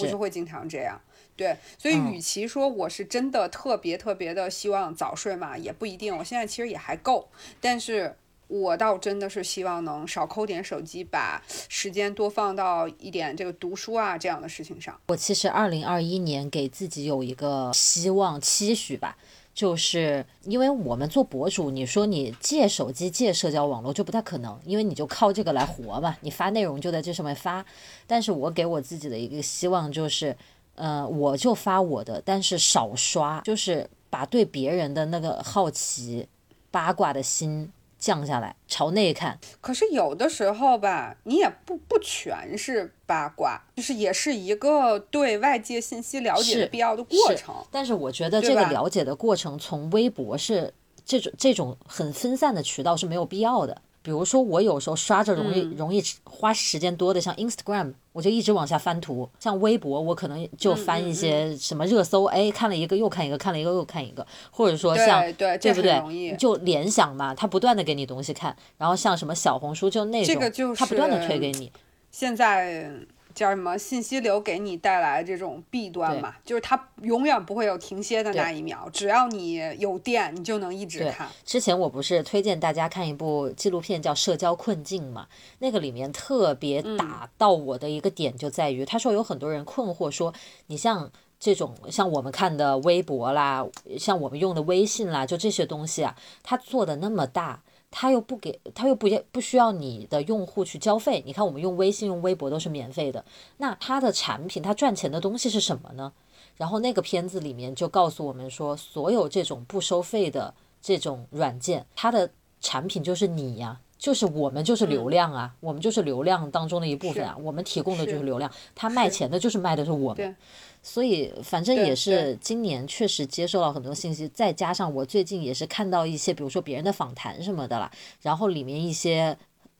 [0.00, 1.00] 我就会经常这样。
[1.36, 6.16] 对，所以与其说我是真的特别特别的希望早睡嘛，也不一定。
[6.16, 7.28] 我现在其实也还够，
[7.60, 8.16] 但是。
[8.46, 15.00] 我倒真的是希望能少抠点手机，把时间多放到一点这个读书啊这样的事情上。
[15.08, 19.16] 我其实二零二一年给自己有一个希望期许吧，
[19.54, 27.64] 就是因为我们做博主，你说你借手机、借社交网络就不太可能，因为你就靠这个来活嘛，你发内容就在这上面发。
[28.06, 30.36] 但是我给我自己的一个希望就是，
[30.74, 36.26] 呃，我就发我的，但是少刷，就是把对别人的那个好奇、
[36.70, 37.70] 八卦的心。
[38.04, 39.38] 降下来，朝内看。
[39.62, 47.54] 可是有的时候吧，你也不不全是八卦，就是也是一个对外界信息了解的必要的过程。
[47.70, 53.80] 但是我觉得这个了解的过程，从微博是这种这种很分散的渠道是没有必要的。
[54.04, 66.36] 比如说，我有时候刷着容易容易花时间多的，像 Instagram，我就一直往下翻图；像微博，我可能就翻一些什么热搜，哎，看了一个又看一个，看了一个又看一个，或者说像对对不对？
[66.36, 68.54] 就联想嘛，它不断的给你东西看。
[68.76, 71.72] 然后像什么小红书，就那种，它不断的推给你。
[72.10, 72.90] 现在。
[73.34, 73.76] 叫什么？
[73.76, 76.34] 信息流给你带来这种弊端嘛？
[76.44, 81.28] 就是它永远不会有停歇的那一秒，只要你有电，你就能一直看。
[81.44, 85.26] 之前我不是推荐大家看一部纪录片叫《社交困境》嘛？
[85.58, 90.32] 那个里面特别打到我的一个点就在于，他说有很多人困惑说，
[90.68, 93.66] 你像这种像我们看的微博啦，
[93.98, 97.62] 像我们用的微信啦，就这些东西啊，它做的那么大。
[97.96, 101.22] 他又不给，他又不不需要你的用户去交费。
[101.24, 103.24] 你看，我们用微信、用微博都是免费的。
[103.58, 106.12] 那他的产品，他赚钱的东西是什么呢？
[106.56, 110.52] 然后那个片子里面就告诉我们说，所有这种不收费的
[110.82, 112.28] 这种软件，它的
[112.60, 120.36] 产品就是你呀，就是我们就是流量啊，我们就是流量当中的一部分啊，我们提供的就是流量，他卖钱的就是卖的是我们。
[120.82, 129.34] 所以，反正也是今年确实接受了很多信息，再加上我最近也是看到一些，比如说别人的访谈什么的啦，然后里面一些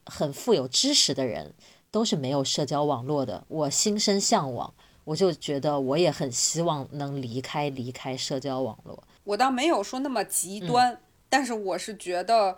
[0.07, 1.53] 很富有知识的人
[1.90, 4.72] 都是没有社交网络的，我心生向往，
[5.05, 9.05] 我就觉得我也很希望能离开离开社交网络。
[9.24, 10.98] 我倒没有说那么极端，
[11.29, 12.57] 但是我是觉得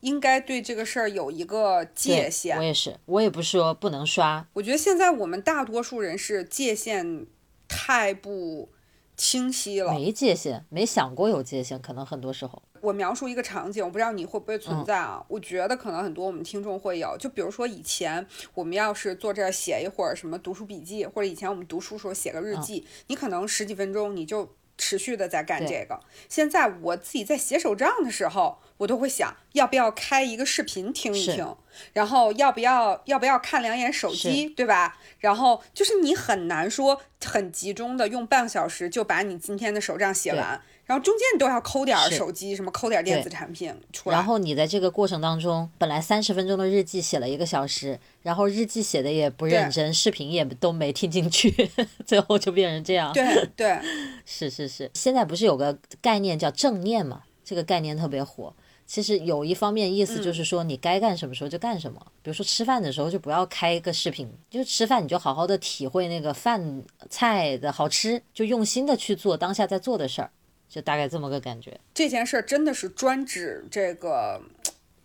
[0.00, 2.58] 应该对这个事儿有一个界限。
[2.58, 4.46] 我也是，我也不是说不能刷。
[4.54, 7.26] 我觉得现在我们大多数人是界限。
[7.68, 8.68] 太不
[9.16, 12.62] 清晰了，没界限，没想过有界限，可能很多时候。
[12.80, 15.20] 我描述一个场景，我不知道你会不会存在啊？
[15.26, 26.00] 我觉得可能很多我们听众会有，就比如说以前我们要是坐这儿写一会儿什么读书笔记，或者以前我们读书时候写个日记，你可能十几分钟你就持续的在干这个。
[26.28, 31.56] 现在我自己在写手账的时候，我都会想要不要开一个视频听一听，
[31.92, 34.98] 然后要不要要不要看两眼手机，对吧？
[35.18, 40.60] 然后就是你很难说很集中的用半个小时就把你今天的手账写完。
[40.86, 44.16] 然后中间你都要抠点手机，什么抠点电子产品出来。
[44.16, 51.68] 然后你在这个过程当中，本来三十分钟的日记写了一个小时，然后日记写的也不认真，视频也都没听进去，
[52.06, 53.12] 最后就变成这样。
[53.12, 53.78] 对对，
[54.24, 54.88] 是是是。
[54.94, 57.22] 现在不是有个概念叫正念嘛？
[57.44, 58.54] 这个概念特别火。
[58.86, 62.00] 其实有一方面意思就是说，你该干什么时候就干什么。
[62.22, 70.30] 比如说吃饭的时候就不要开一个视频，就吃饭你就好好的体会那个饭菜的好吃，就用心的去做当下在做的事儿。
[70.68, 71.78] 就大概这么个感觉。
[71.94, 74.40] 这件事儿真的是专指这个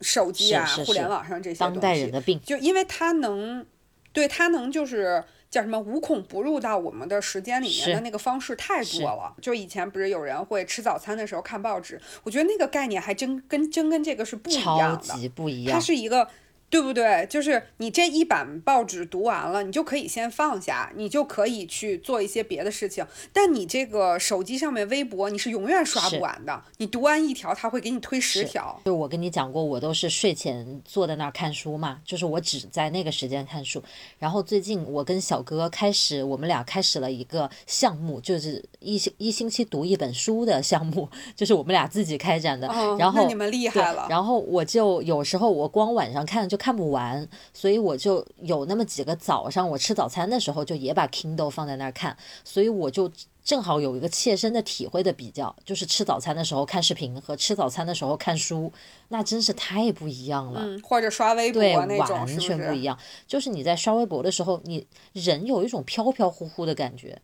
[0.02, 2.40] 手机啊、互联网上这些当代人的病。
[2.42, 3.66] 就因为它能，
[4.12, 9.36] 对它能就是叫什么无孔不入到我们的时间里面的那个方式太多了。
[9.42, 15.74] 就以前不是有人会吃早餐的时候看报纸，我觉得那个概念还真跟真跟这个是不一样的，超级不一样。
[15.74, 16.28] 它是一个。
[16.72, 17.28] 对不对？
[17.30, 23.06] 就是你这一版报纸读完了，你就可以先放下，你就可以去做一些别的事情。
[23.34, 26.64] 但你这个手机上面微博，你是永远刷不完的。
[26.78, 28.82] 你读完一条，他会给你推十条。
[28.86, 33.84] 就我跟你讲过，我都是睡前坐在那儿看书嘛，就是我只在那个时间看书。
[34.18, 42.70] 然后最近我跟小哥开始，我们俩开始了一个项目，就是一星一星期读一本书的项目，就是我们俩自己开展的。
[42.98, 44.08] 然后你们厉害了。
[44.10, 46.61] 然后我就有时候我光晚上看就。
[46.62, 53.12] 看不完，所以我就有那么几个早上，我吃早餐的时候就也把 Kindle 放在那儿看，所以我就
[53.44, 58.72] 正好有一个切身的体会的比较，就是吃早餐的时候看视频和吃早餐的时候看书，
[59.08, 60.80] 那真是太不一样了。
[60.84, 62.96] 或者刷微博那种，完全不一样。
[63.26, 67.20] 就是你在刷微博的时候，你人有一种飘飘忽忽的感觉。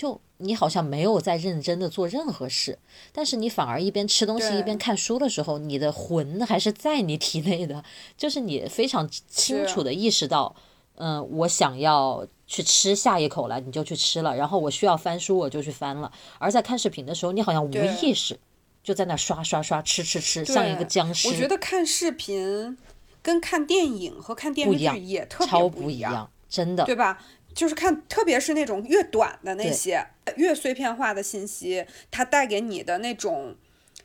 [0.00, 2.78] 就你好像没有在认真的做任何事，
[3.12, 7.84] 但是你反而一边吃东西一边看书的时候，你的魂还是在你体内的，
[8.16, 10.56] 就是你非常清楚的意识到，
[10.94, 16.10] 嗯，我想要去吃下一口了，你就去吃了，然后我需要翻书，我就去翻了。
[16.38, 18.40] 而在看视频的时候，你好像无意识
[18.82, 21.28] 就在那刷刷刷吃吃吃，像一个僵尸。
[21.28, 22.78] 我觉得看视频
[23.20, 27.22] 跟看电影和看电视剧也特别不一样，真的，对吧？
[27.54, 33.56] 就是看，特别是那种越短的那些，越碎片化的信息，它带给你的那种。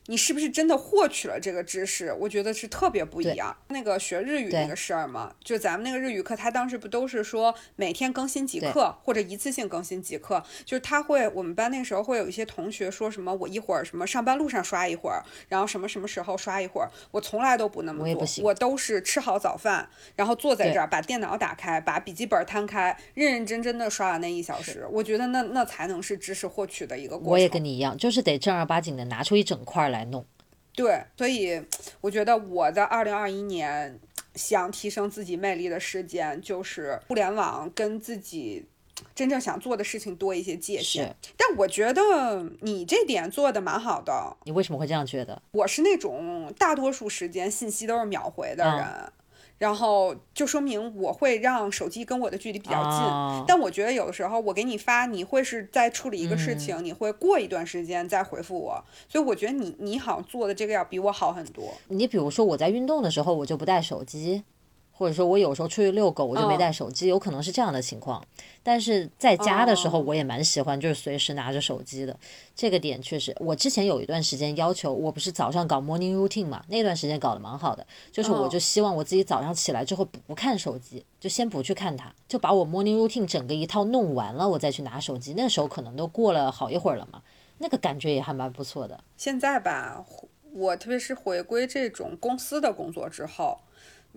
[0.07, 2.13] 你是不是真的获取了这个知识？
[2.19, 3.55] 我觉得是特别不一样。
[3.69, 10.43] 那个学日语那个事儿嘛，就咱们那个日语课，他当时不都是说每天更新几课，或者一次性更新几课？
[10.63, 16.89] 就是他会，我们班那时候会有一些同学说什么，我一会儿什么上班路上刷一会儿，然后什么什么时候刷一会儿。
[17.09, 24.85] 我从来都不那么做，我都是吃好早饭，然后坐在这儿，把电脑打开，把笔记本摊开，认认真真的刷完那一小时。
[24.91, 27.31] 我觉得那那才能是知识获取的一个过程。
[27.31, 29.94] 我也跟你一样，就是得正儿八经的拿出一整块来。
[29.95, 30.25] 来弄，
[30.75, 31.62] 对，所以
[32.01, 33.99] 我觉得我在二零二一年
[34.36, 38.65] 想提升自己魅力的时间，就是互联网跟自己
[39.13, 41.15] 真正想做的事情多一些界限。
[41.38, 44.36] 但我觉得你这点做的蛮好的。
[44.43, 45.41] 你为什么会这样觉得？
[45.51, 49.12] 我是那种大多数时间信息都是秒回的人。
[49.57, 61.73] 然后就说明我会让手机跟我的距离比较近，但我觉得有的时候我给你发，你会是在处理一个事情，你会过一段时间再回复我，所以我觉得你你好像做的这个要比我好很多。
[61.87, 64.43] 你比如说我在运动的时候，我就不带手机。
[64.97, 68.23] 或者说我有时候出去遛狗，我就没带手机，有可能是这样的情况。
[68.63, 72.17] 但是在家的时候，我也蛮喜欢，就是随时拿着手机的。
[72.55, 77.86] 这个点确实，我之前有一段时间要求，我不是早上搞 morning routine 嘛，那段时间搞得蛮好的。
[78.10, 85.34] 就是我就希望我自己早上起来之后不看手机，就先不去看它，就把我 morning routine 整个一套弄完了，我再去拿手机。
[85.36, 87.21] 那时候可能都过了好一会儿了嘛，
[87.58, 89.03] 那个感觉也还蛮不错的。
[89.17, 90.05] 现在吧，
[90.53, 93.60] 我特别是回归这种公司的工作之后。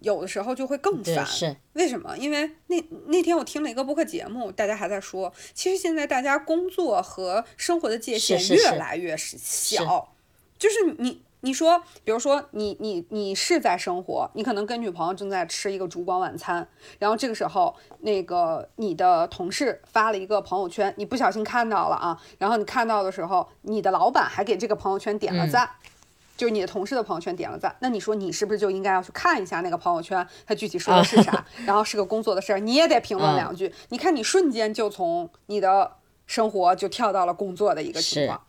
[0.02, 1.26] 有的时候就会更烦，
[1.74, 2.16] 为什么？
[2.16, 10.12] 因为那那天我听了一个播客节目，大家还在说，其实现在大家工作和生活的界限越来越小，
[10.58, 25.70] 就是你你说，比如说你你你是在生活，你可能跟女朋友正在吃一个烛光晚餐，然后这个时候那个你的同事发了一个朋友圈，你不小心看到了啊，然后你看到的时候，你的老板还给这个朋友圈点了赞。
[26.38, 31.44] 就是你的同事的朋友圈点了赞，那你说你是不是就应该要去看一下那个朋友圈，他具体说的是啥？
[31.66, 33.70] 然后是个工作的事儿，你也得评论两句。
[33.88, 35.96] 你看你瞬间就从你的
[36.26, 38.40] 生活就跳到了工作的一个情况。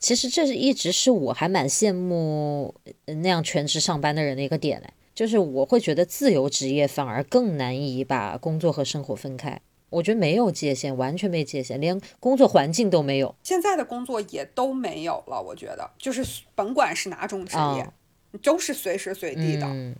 [0.00, 9.60] 其实这是一直是我还蛮羡慕那样全职上班的人的一个点嘞，就是我会觉得自由职业反而更难以把工作和生活分开。
[9.90, 13.34] 我觉得没有界限，完全没界限，连工作环境都没有。
[13.42, 17.92] 现在的工作也都没有了，我觉得就是甭管是哪种职业，啊
[18.42, 19.66] 都是随时随地的。
[19.66, 19.94] 嗯，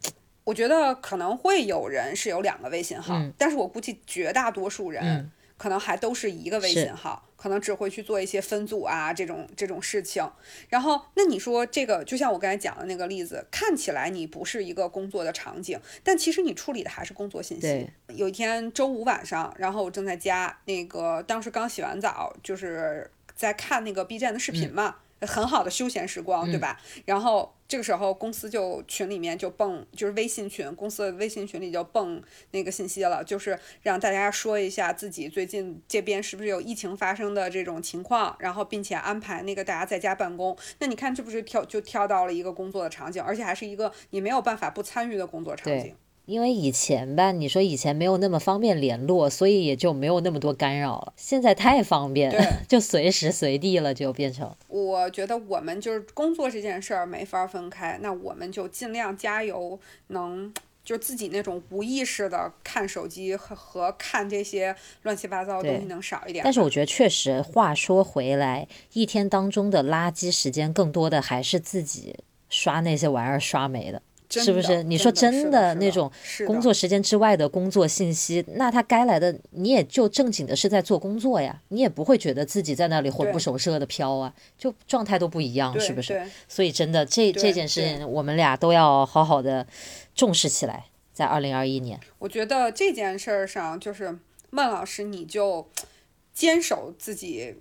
[0.45, 10.29] 我觉得可能会有人是有两个微信号，嗯但是我估计绝大多数人嗯可能还都是一个微信号，可能只会去做一些分组啊这种这种事情。
[10.69, 17.91] 然后，那你说这个，就像我刚才讲的那个例子，看起来你不是一个工作的场景，但其实你处理的还是工作信息对。
[18.09, 24.97] 有一天周五晚上，然后我正在家，那个当时刚洗完澡，就是在看那个 B 站的视频嘛。
[25.21, 26.81] 很好的休闲时光，对吧？
[27.05, 40.57] 然后这个时候公司就群里面就蹦，就是微信群，公司的微信群里就蹦那个信息了，就是让大家说一下自己最近这边是不是有疫情发生的这种情况，然后并且安排那个大家在家办公。
[40.79, 45.95] 那你看，这不是跳就跳到了一个工作的场景，而且还是一个你没有办法不参与的工作场景。
[46.27, 51.13] 因为以前吧，你说以前没有那么方便联络，所以也就没有那么多干扰了。
[51.17, 60.53] 现在太方便了，就随时随地了，就变成我觉得我们就是工作这件事儿没法分开，那我们就尽量加油，能
[60.85, 66.43] 就自己那种无意识的看手机和和看这些乱七八糟的东西能少一点。
[66.43, 72.17] 但是我觉得确实，话说回来，一天当中的垃圾时间更多的还是自己
[72.49, 74.03] 刷那些玩意儿刷没的。
[74.29, 74.83] 是不是？
[74.83, 76.11] 你说真真的那种
[76.47, 86.27] 工作时间之外的工作信息，那他该来的你也就正经的是在做工作呀，你也不会觉得自己在那里魂不守舍的飘啊，就状态都不一样，是不是？
[86.49, 89.67] 所以真的这这件事情，我们俩都要好好的
[90.15, 92.01] 重视起来，在二零二一年。
[92.19, 94.19] 我觉得这件事儿上，就是
[94.51, 95.69] 孟老师，你就
[96.33, 97.57] 坚守自己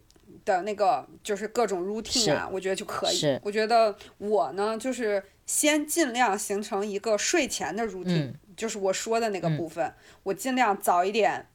[0.45, 3.17] 的那个，就是各种 routine 啊，我觉得就可以。
[3.43, 9.93] 我觉得我呢，就是先尽量形成一个睡前的 routine，、就是我说的那个部分，
[10.23, 11.45] 我尽量早一点。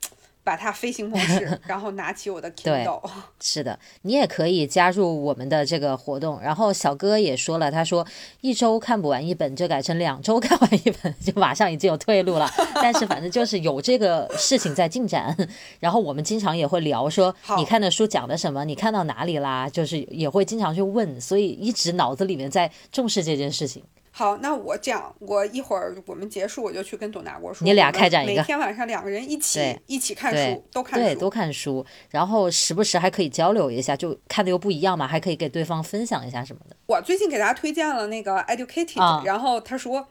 [0.50, 3.00] 把它飞行模式，然后拿起我的 Kindle。
[3.40, 6.40] 是的，你也可以加入我们的这个活动。
[6.42, 8.04] 然后小哥也说了，他说
[8.40, 12.50] 一周看不完一本，就改成两周看完一本，就马上已经有退路了。
[12.74, 15.36] 但是反正就是有这个事情在进展。
[15.78, 19.70] 然后我们经常也会聊说，你看的书讲的什么，你看到哪里啦？
[19.70, 23.84] 就是也会经常去问，所以一直脑子里面在重视这件事情。
[24.12, 36.76] 好，那我这样，我一会儿我们结束，我就去跟董大国说，你俩开展一个每天晚上两个人一起一起看书，都看对，书，都看书，然后时不时还可以交流一下，就看的又不一样嘛，还可以给对方分享一下什么的。
[36.86, 40.08] 我最近给大家推荐了那个 Educated，、啊然后他说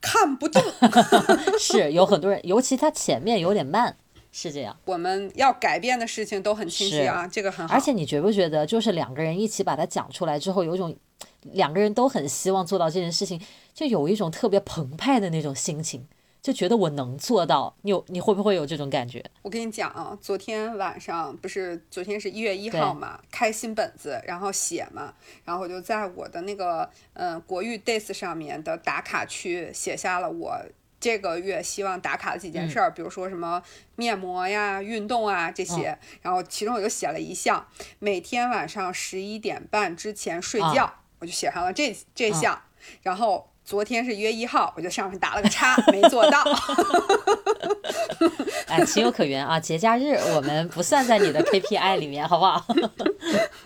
[0.00, 0.62] 看不懂，
[1.60, 3.94] 是有很多人，尤其他前面有点慢，
[4.32, 4.76] 是这样。
[4.86, 7.74] 我们要改变的事情都很清晰啊，这个很好。
[7.74, 10.96] 而且你觉不觉得，就是两个人一起把它讲出来之后，有一种
[11.42, 13.40] 两个人都很希望做到这件事情，
[13.74, 16.06] 就有一种特别澎湃的那种心情，
[16.40, 17.74] 就觉得我能做到。
[17.82, 19.24] 你有你会不会有这种感觉？
[19.42, 25.12] 我跟你讲啊，昨天晚上不是昨天是一月一号嘛，开新本子，然后写嘛，
[25.44, 30.56] 然后我就在我的那个嗯、呃、国誉 days 上面的打卡区写下了我。
[31.00, 33.60] 这个月希望打卡的几件事儿，嗯、比如说什么
[33.96, 37.66] 面膜呀、运动啊这些，嗯、然后其中我就写了一项，
[37.98, 42.60] 每天晚上十一点半之前睡觉，嗯、我就写上了这这项，
[43.00, 46.42] 然后昨天是一月一号，我就上面打了个叉， 没做到。
[48.66, 52.66] 哎，情有可原啊，节假日我们不算在你的 KPI 里面，好不好？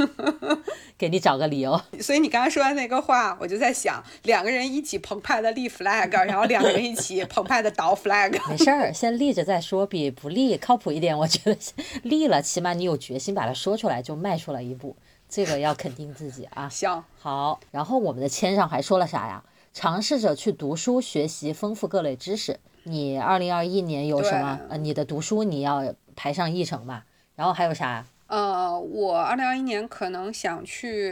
[0.98, 1.80] 给你找个理由。
[1.98, 8.38] 所以你刚刚说完那个话，我就在想，两个人一起澎湃的立 flag，然后两个人一起澎湃的倒 flag。
[8.50, 11.16] 没事儿，先立着再说，比不立靠谱一点。
[11.16, 11.56] 我觉得
[12.02, 14.94] 立了，起码你有决心把它说出来，就迈出了一步。
[15.28, 16.68] 这个要肯定自己啊。
[16.68, 17.60] 行，好。
[17.70, 19.42] 然后我们的签上还说了啥呀？
[19.72, 22.58] 尝试着去读书学习，丰富各类知识。
[22.84, 24.58] 你二零二一年有什么？
[24.70, 27.04] 呃，你的读书你要排上议程吧？
[27.34, 28.06] 然后还有啥？
[28.28, 31.10] 呃，我二零二一年可能想去，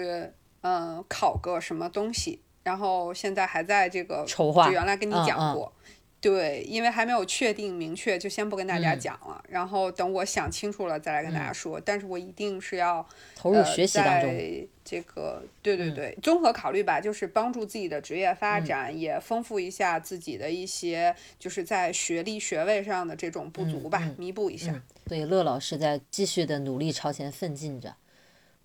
[0.63, 4.67] 嗯、呃，考个什么东西，然后现在还在这个筹划。
[4.67, 5.94] 就原来跟你讲过，嗯嗯、
[6.25, 9.39] 对，因为还没有确定明确，就先不跟大家讲了。
[9.45, 11.79] 嗯、然后等我想清楚了再来跟大家说。
[11.79, 13.07] 嗯、但是我一定是要
[13.37, 14.31] 投入学习当中。
[14.31, 24.83] 呃、这个对对对，综合考虑吧，就是帮助自己的职业发展，嗯、也丰富一下自己的一些就是在学历学位上的这种不足吧，嗯、弥补一下。
[25.07, 27.95] 所以，乐老师在继续的努力朝前奋进着。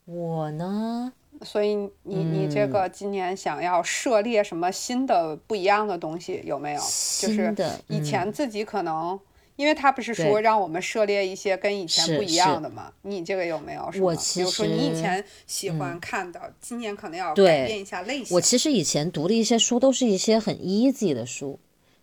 [0.05, 1.11] 我呢？
[1.41, 6.79] 所以你你这个今年想要涉猎什么新的不一样的东西有没有？
[6.79, 7.55] 就是
[7.87, 9.19] 以前自己可能，嗯、
[9.55, 12.91] 因为他不是说让我们涉猎一些跟以前不一样的嘛？
[13.03, 13.91] 你这个有没有？
[13.91, 18.35] 什么，比如说你以前喜欢看的，嗯、今年可能要改变一下类型。
[18.35, 21.59] 我其实以前读的一些书都是一些很 easy 的书。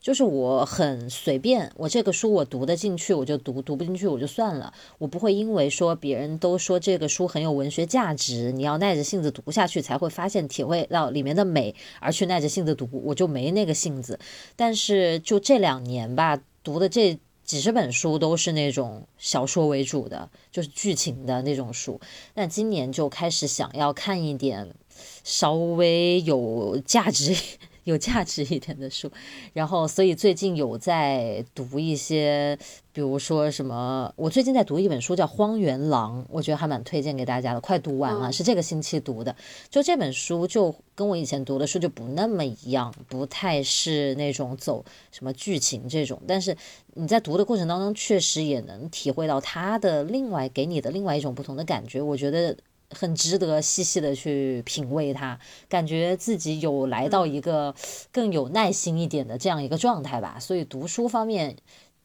[0.06, 4.72] 就是我很随便，我这个书我读得进去我就读，读不进去我就算了。
[4.98, 14.20] 我不会因为说别人都说这个书很有文学价值，你要耐着性子读下去才会发现体会到里面的美，而去耐着性子读，我就没那个性子。
[14.54, 22.00] 但是就这两年吧，读的这几十本书都是那种小说为主的，就是剧情的那种书。
[22.32, 24.72] 但今年就开始想要看一点
[25.24, 27.34] 稍微有价值。
[27.86, 29.08] 有价值一点的书，
[29.52, 32.58] 然后所以最近有在读一些，
[32.92, 39.34] 比如说什么，我最近在读一本书叫《荒原狼》，我觉得还蛮推荐给大家的，快读完了，是这个星期读的。
[39.70, 46.56] 就这本书就跟我以前读的书就不那么一样，不太是那种走什么剧情这种，但是
[46.94, 52.56] 你在读的过程当中，确实也能体会到它的另外给你的另外一种不同的感觉，我觉得。
[52.90, 57.74] 很值得细细的去品味它，感觉自己有来到一个
[58.12, 60.38] 更有耐心一点的这样一个状态吧。
[60.40, 61.56] 所以读书方面，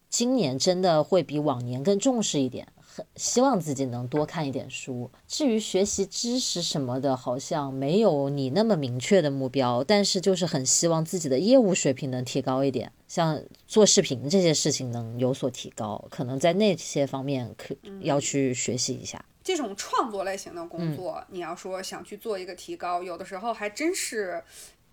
[0.09, 5.09] 今年真的会比往年更重视一点，很希望自己能多看一点书。
[5.27, 19.23] 至于学习知识什么的，好像没有你那么明确的目标，但是就是很希望自己的业务水平能提高一点，像做视频这些事情能有所提高，可能在那些方面可要去学习一下。
[19.43, 24.43] 这种创作类型的工作，你要说想去做一个提高，有的时候还真是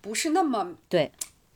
[0.01, 1.11] 不是那么对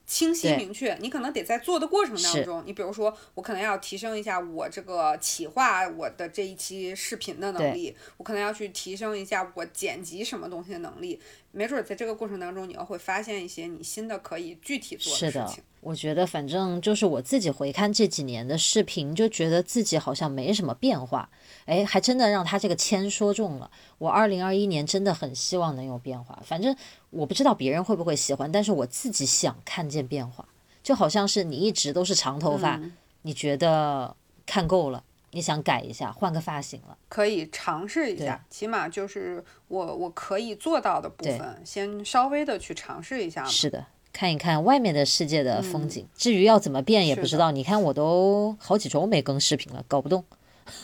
[0.05, 0.93] 清晰明确。
[1.01, 11.19] 你可能得在做的过程当中，你比如说，我可能要提升一下我这个企划我的这一期视频的能力，我可能要去提升一下我剪辑什么东西的能力。
[11.55, 15.63] 没准在这个过程当中，你要会发现一些你新的可以具体做的事情。
[15.81, 21.29] 我觉得，反正就是我自己回看这几年的视频，就觉得自己好像没什么变化。
[21.65, 23.69] 哎，还真的让他这个签说中了。
[23.99, 26.41] 我二零二一年真的很希望能有变化。
[26.43, 26.75] 反正
[27.11, 30.47] 我不知道别人会不会喜欢，但是我自己想看见变化。
[30.81, 32.81] 就好像是你一直都是长头发，
[33.21, 35.03] 你觉得看够了，
[35.33, 38.43] 你想改一下，换个发型了，可以尝试一下。
[38.49, 43.43] 起码就是我我可以做到的部分，先稍微的去尝试一下。
[43.45, 43.85] 是的。
[44.13, 47.49] 看一看外面的世界的风景，至于要怎么变也不知道。
[47.49, 50.23] 你看我都好几周没更视频了，搞不动。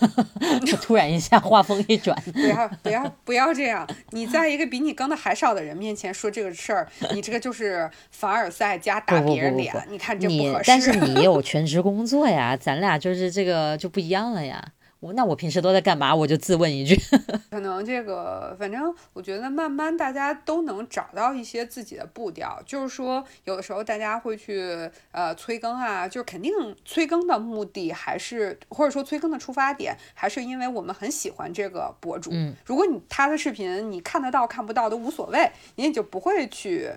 [0.81, 3.87] 突然一下话锋一转，不要不要不要这样！
[4.11, 9.73] 你在一个比你更的还少的人面前说这个事儿，你这个就是凡尔赛加打别人脸。
[9.89, 10.65] 你看这不合适。
[10.67, 14.63] 但是 你有全职工作呀，咱俩就是这个就不一样了呀。
[14.99, 16.13] 我那我平时都在干嘛？
[16.13, 16.93] 我就自问一句。
[17.49, 22.61] 可能这个，反正我觉得慢慢大家都能找到一些自己的步调。
[22.65, 26.51] 就是说，有的时候大家会去呃催更啊，就是肯定
[26.83, 32.29] 催更的目的还是或者说催更的出发点，还是因为我们很喜欢这个博主。
[32.33, 32.53] 嗯。
[32.65, 36.91] 如果你他的视频你看得到看不到都无所谓，你也就不会去。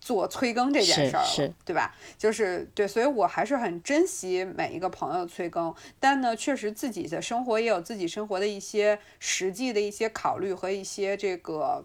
[0.00, 1.94] 做催更这件事儿了，对吧？
[2.16, 5.72] 就是对，所以我还是很珍惜每一个朋友催更。
[6.00, 11.84] 但呢，确实自己的生活也有自己生活的一些实际的一些考虑和一些这个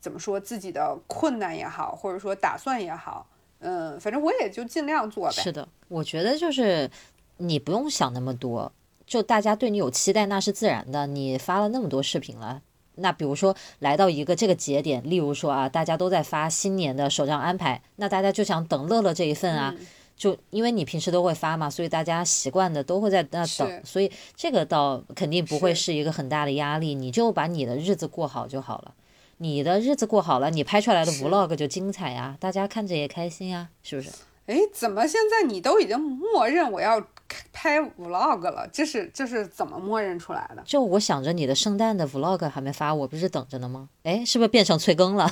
[0.00, 3.26] 怎么说自己的困难也好，或者说打算也好，
[3.58, 5.42] 嗯，反正我也就尽量做呗。
[5.42, 6.88] 是的，我觉得就是
[7.38, 8.70] 你不用想那么多，
[9.04, 11.08] 就大家对你有期待那是自然的。
[11.08, 12.62] 你发了那么多视频了。
[12.96, 19.74] 那比如说来到一个这个节点，例如说啊，大家都在发新年的手账安排，那大家就想等乐乐这一份啊，
[20.16, 28.94] 就因为你平时都会发嘛，所以大家习惯的都会在那等，所以这个倒肯定不会是一个很大的压力，你就把你的日子过好就好了，
[29.38, 34.10] 你的日子过好了，你拍出来的 vlog 就精彩呀，大家看着也开心啊，是不是？
[34.46, 37.06] 哎，怎么现在你都已经默认我要？
[37.66, 40.62] 拍 vlog 了，这是这是怎么默认出来的？
[40.64, 43.88] 就我想着你的圣诞的 vlog 还没发，我不是等着呢吗？
[44.04, 45.28] 哎，是不是变成催更了？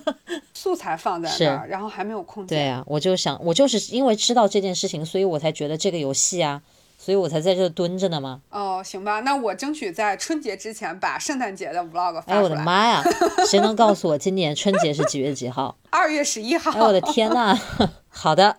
[0.52, 2.58] 素材放在那儿，然后还没有空间。
[2.58, 6.60] 对啊，我就想，我就是因为知道这件事情，所以我才觉得这个游戏啊，
[6.98, 8.42] 所以我才在这蹲着呢吗？
[8.50, 12.36] 哦，行吧，那我争取在春节之前把圣诞节的 vlog 发出来。
[12.36, 13.02] 哎，我的妈呀！
[13.48, 15.74] 谁能告诉我今年春节是几月几号？
[15.88, 16.72] 二月十一号。
[16.72, 17.58] 哎，我的天呐！
[18.10, 18.58] 好的。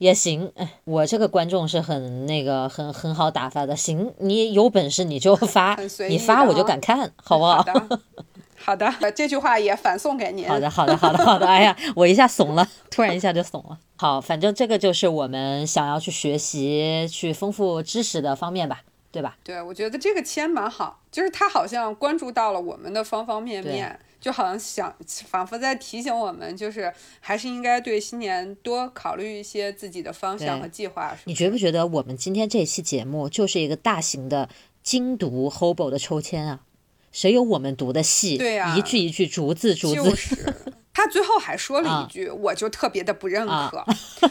[0.00, 0.50] 也行，
[0.84, 3.76] 我这个观众是很那个很很好打发的。
[3.76, 5.78] 行，你有本事你就发，
[6.08, 7.62] 你发我就敢看，好不好？
[8.56, 10.48] 好的，这句话也反送给您。
[10.48, 11.46] 好的，好的，好的，好的。
[11.46, 13.78] 哎呀，我一下怂了，突然一下就怂了。
[13.96, 18.80] 好，反正这个就是我们想要去学习、去丰富知识的方面吧，
[19.12, 19.36] 对吧？
[19.44, 24.00] 对，我觉得这个签蛮好，就是他好像关注到了我们的方方面面。
[24.20, 24.94] 就好像想
[25.26, 31.16] 仿佛在提醒我们，就是还是应该对新年多考虑一些自己的方向和计划。
[31.24, 34.48] 你觉不觉得我们今天这期节目就是一个大型的
[34.82, 36.60] 精读 Hobo 的抽签啊？
[37.12, 38.38] 谁有我们读的细？
[38.38, 39.96] 对呀，一句一句，逐字逐字。
[40.10, 40.36] 就是
[41.00, 43.82] 他最后还说了一句，我就特别的不认可。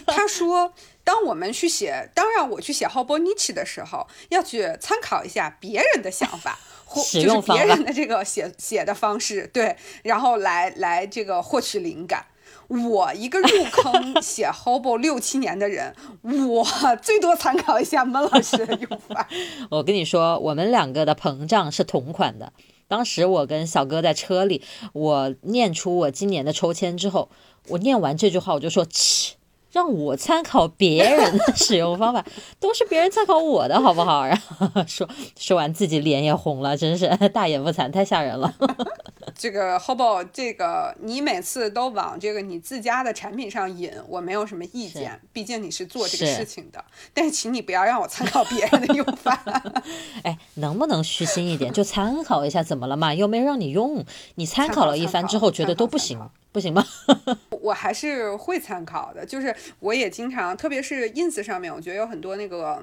[0.06, 0.72] 他说，
[1.04, 12.28] 当我们去写，当然我去写 Hobonichi 的时候，要去参考一下别人的想法，或就是别人的这个写写的方式，对，然后来来这个获取灵感。
[12.68, 16.64] 我一个入坑写 Hobo 六七年的人，我
[17.02, 19.28] 最多参考一下闷老师的用法。
[19.72, 22.54] 我跟你说，我们两个的膨胀是同款的。
[22.90, 24.62] 当时我跟小哥在车里，
[24.92, 27.30] 我念出我今年的抽签之后，
[27.70, 29.39] 我念完这句话，我就说：切。
[29.72, 32.26] 让我参考别人的使用方法，
[32.60, 34.26] 都是别人参考我的，好不好？
[34.26, 35.08] 然后说
[35.38, 38.54] 说完自己脸也红了，真是 大言不惭，太吓人了。
[39.38, 46.84] 这个 Hobo，这个你每次都往这个你自家的产品上引，我没有什么意见，毕竟你是做这个事情的。
[47.14, 49.42] 但是请你不要让我参考别人的用法。
[50.24, 51.72] 哎，能不能虚心一点？
[51.72, 53.14] 就参考一下，怎么了嘛？
[53.14, 54.04] 又没让你用，
[54.36, 56.20] 你参考了一番之后觉得都不行。
[56.52, 56.84] 不行吗？
[57.62, 62.82] 我还是会参考的，就是我也经常，特别是 ins 上面，我觉得有很多那个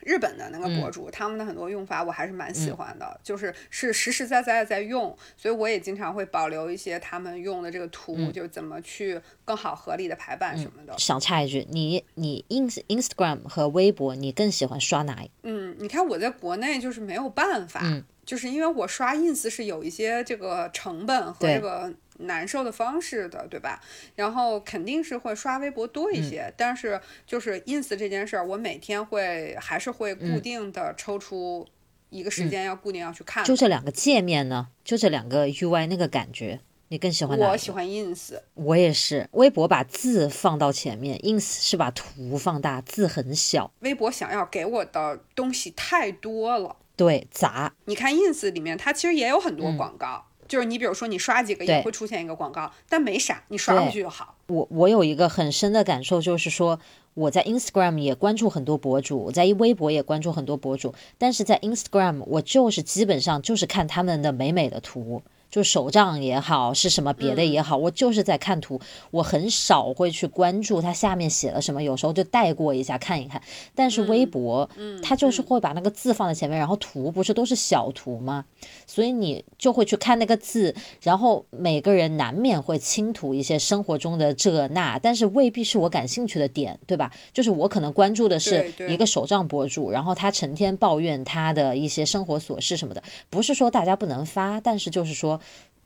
[0.00, 10.96] 日本的那个博主，他们的很多用法我还是蛮喜欢的，就是是实实在在的在用，所以我也经常会保留一些他们用的这个图，就怎么去更好合理的排版什么的。
[10.98, 15.30] 想插一句，你你 ins Instagram 和微博，你更喜欢刷哪一？
[15.42, 17.82] 嗯，你看我在国内就是没有办法，
[18.24, 21.92] 就是因为我刷 ins 是有一些这个成本和这个。
[22.18, 23.80] 难受的方式的，对吧？
[24.14, 31.66] 然后肯定是会刷微博多一些，但是就是 ins 这件事儿，我每天会还是会固定的抽出
[32.10, 33.44] 一个时间，要固定要去看。
[33.44, 34.68] 就这两个界面呢？
[34.84, 37.48] 就这两个 ui 那个感觉，你更喜欢哪？
[37.50, 38.40] 我喜欢 ins。
[38.54, 43.70] 我也是，微博把字放到前面，ins 是把图放大，字很小。
[43.80, 47.74] 微博想要给我的东西太多了，对，杂。
[47.84, 50.24] 你看 ins 里面，它其实也有很多广告。
[50.48, 54.34] 就是你比如说你刷几个也会出现一个广告，但没啥，你刷过去就好。
[54.46, 56.80] 我我有一个很深的感受，就是说
[57.14, 65.22] 我在 Instagram 也关注很多博主，我在微博也关注很多博主，但是在 Instagram 我就是基本上就是看他们的美美的图。
[65.50, 68.80] 就手账也好，是什么别的也好，我就是在看图，
[69.10, 73.40] 我很少会去关注它下面写了什么，有时候就带过一下看一看。
[73.74, 78.44] 但是微博，嗯，它就是会把那个字放在前面，然后图不是都是小图吗？
[78.86, 87.10] 所以你就会去看那个字，然后每个人难免会倾吐一些生活中的这那，但是未必是我感兴趣的点，对吧？
[87.32, 95.37] 就是我可能关注的是一个手账博主，然后他成天抱怨他的一些生活琐事什么的，不是说大家不能发，但是就是说。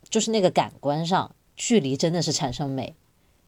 [0.09, 2.95] 就是那个感官上距离真的是产生美，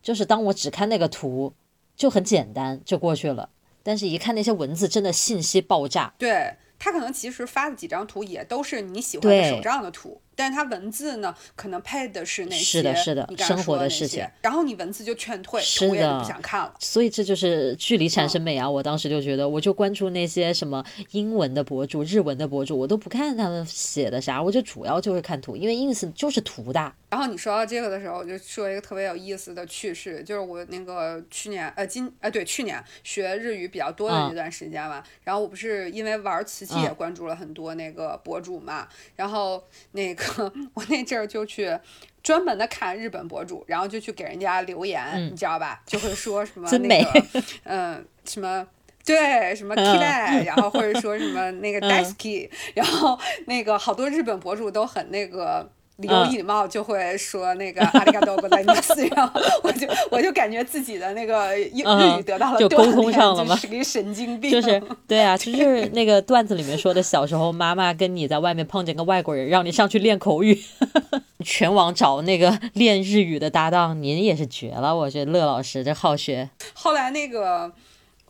[0.02, 1.54] 就是当我只看那个图，
[1.96, 3.50] 就很简单就过去了，
[3.84, 6.14] 但是一看那些文字，真的信息爆炸。
[6.18, 10.22] 对他可能其实发的几张图也都是你喜欢的手账的图。
[10.36, 14.28] 但是它文字呢，可能配的是那些是的，是的，生活的事情。
[14.42, 16.74] 然后你文字就劝退，图也不想看了。
[16.80, 18.70] 所以这就是距离产生美啊！
[18.70, 26.94] 我当时就觉得，我就关注那些什么英文的博主、日文的博主，我都不看他们写的啥，我就主要就是看图，因为 ins 就是图大。
[27.10, 40.25] 然后你说到这个的时候，我就说一个特别有意思的趣事，就是我那个去年呃今呃对去年学日语比较多的那段时间嘛，然后我不是因为玩瓷器也关注了很多那个博主嘛，然后那个。
[40.74, 41.78] 我那阵儿就去
[42.24, 45.82] 专门的看日本博主，然后就去给人家留言，你知道吧？
[45.86, 47.24] 就会说什么那个，
[47.64, 48.66] 嗯，什么
[49.06, 55.70] 对，什么 key，然后或者说什么那个 daisky，然后那个好多日本博主都很那个。
[55.98, 63.56] 有礼貌就会说那个阿里嘎多，在那斯，然后我就我就感觉自己的那个日语得到了就沟通上了吗？
[63.56, 64.52] 是个神经病。
[64.52, 70.62] 就是对啊，就是那个段子里面说的，小时候妈妈跟你在外面碰见个外国人，让你上去练口语，
[71.46, 74.96] 全网找那个练日语的搭档，您也是绝了。
[74.96, 76.50] 我觉得乐老师这好学。
[76.74, 77.72] 后来那个。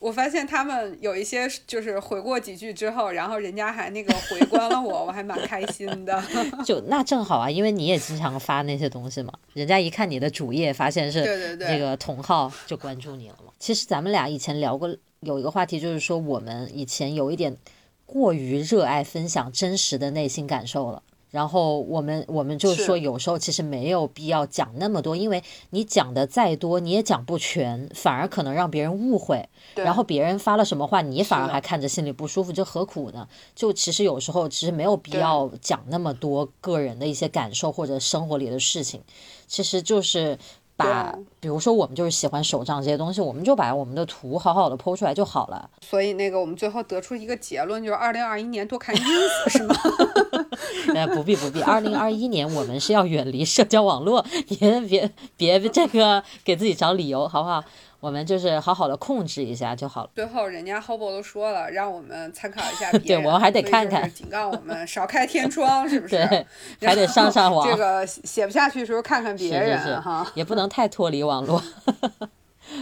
[0.05, 6.23] 我发现他们有一些就是回过几句之后，然后人家还那个回关了我，我还蛮开心的。
[6.63, 13.51] 就那正好啊，因为你也经常发那些东西嘛，人家一看你的主页，发现是那个同号，就关注你了嘛。
[13.57, 17.57] 其实咱们俩以前聊过有一个话题，就是说我们以前有一点
[18.05, 21.01] 过于热爱分享真实的内心感受了。
[21.35, 29.49] 然后我们我们就是说，有时候其实没有必要讲那么多，因为你讲的再多，你也讲不全，反而可能让别人误会。
[29.75, 33.27] 然后别人发了什么话，你反而还看着心里不舒服，这何苦呢？
[33.53, 39.01] 就其实有时候其实没有必要讲那么多个人的一些感受或者生活里的事情，
[39.45, 40.39] 其实就是
[40.77, 45.69] 把，比如说我们就是喜欢手账这些东西，我们就把我们的图好好的剖出来就好了。
[45.81, 49.75] 所以那个我们最后得出一个结论，就是二零二一年多看 ins 是吗？
[50.93, 57.63] 哎，不必不必，二零二一年我们是要远离社交网络，别别别这个给自己找理由，好不好？
[58.05, 60.09] 我们就是好好的控制一下就好了。
[60.13, 66.15] 最后，人家 Hobo 都说了，让我们参考一下 别人，对我们还得看看，警告我们少开天窗，是不 是？
[66.79, 67.67] 对，还得上上网。
[67.67, 71.59] 这个写不下去的时候看看别人哈，也不能太脱离网络。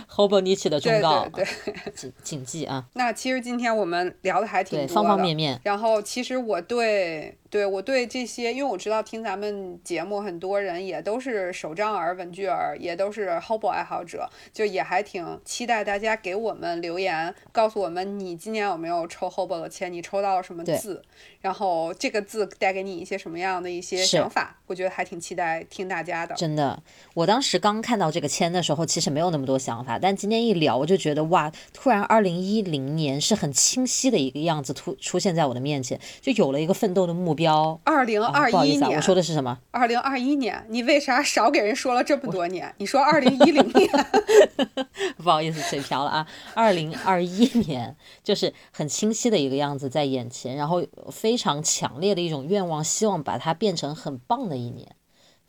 [0.10, 1.48] Hobo 尼奇的忠告，对，
[1.96, 2.84] 谨谨记啊。
[2.92, 5.58] 那其实今天我们聊的还挺多的，方方面面。
[5.64, 7.38] 然后，其实我对。
[7.54, 21.04] 对我对这些，因为我知道听咱们节目很多人也都是手账儿、文具儿，也都是 Hobo 爱好者，就也还挺期待大家给我们留言，告诉我们你今年有没有抽 Hobo 的签，你抽到了什么字，
[21.42, 26.34] 然后这个字带给你一些什么样的一些想法，我觉得还挺期待听大家的。
[26.34, 26.82] 真的，
[27.14, 37.43] 我当时刚看到这个签的时候，其实没有那么多想法，但今天一聊，我就觉得哇，突然二零一零年是很清晰的一个样子突出现在我的面前，就有了一个奋斗的目标。
[37.44, 39.60] 标二零二一年，我说的是什么？
[39.72, 42.74] 二零二一年，你为啥少给人说了这么多年？
[42.78, 43.90] 你说二零一零年，
[45.22, 46.28] 不好意思，嘴瓢了啊！
[46.54, 50.82] 二零二一年就是很清晰的一个样子在眼前，然后
[51.12, 54.96] 非常强烈的一种愿望，希望把它变成很棒的一年。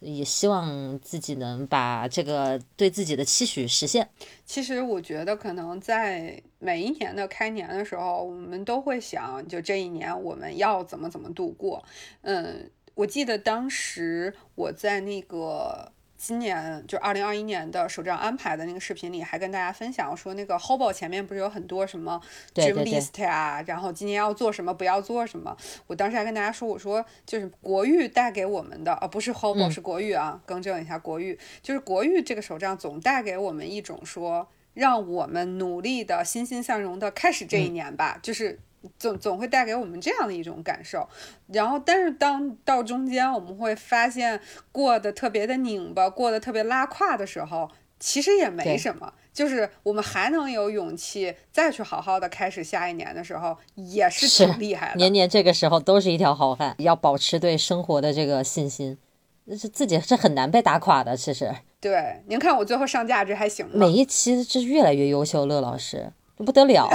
[0.04, 4.08] 也希望自己能把这个对自己的期许实现。
[4.44, 11.84] 其实我觉得，可能在每一年的开年的时候，我们都会想，就这一年我们要怎么怎么度过。
[12.20, 15.93] 嗯，我记得当时我在那个。
[16.26, 22.18] 今年就二零二一年的手账安排的那个视频里，还跟大家分享说，那个 Hobo 前面不是有很多什么
[22.54, 25.54] dream list 呀，然后今年要做什么，不要做什么。
[25.86, 38.58] 我当时还跟大家说，我说就是国誉带给我们的，啊不是 Hobo 是国誉啊，更正一下国誉，就是国誉这个手账总带给我们一种说，让我们努力的欣欣向荣的开始这一年吧，就是。
[38.98, 41.08] 总总会带给我们这样的一种感受，
[41.48, 44.40] 然后但是当到中间我们会发现
[44.72, 54.96] 过得特别的拧巴，过得特别拉胯的时候，其实也没什么，就是我们还能有勇气再去好好的开始下一年的时候，也是挺厉害的。
[54.96, 58.98] 年年这个时候都是一条好汉，要保持对生活的这个信心，
[59.44, 61.16] 那是自己是很难被打垮的。
[61.16, 63.72] 其实，对，您看我最后上价值还行吗？
[63.74, 66.12] 每一期是越来越优秀，乐老师。
[66.36, 66.88] 不得了，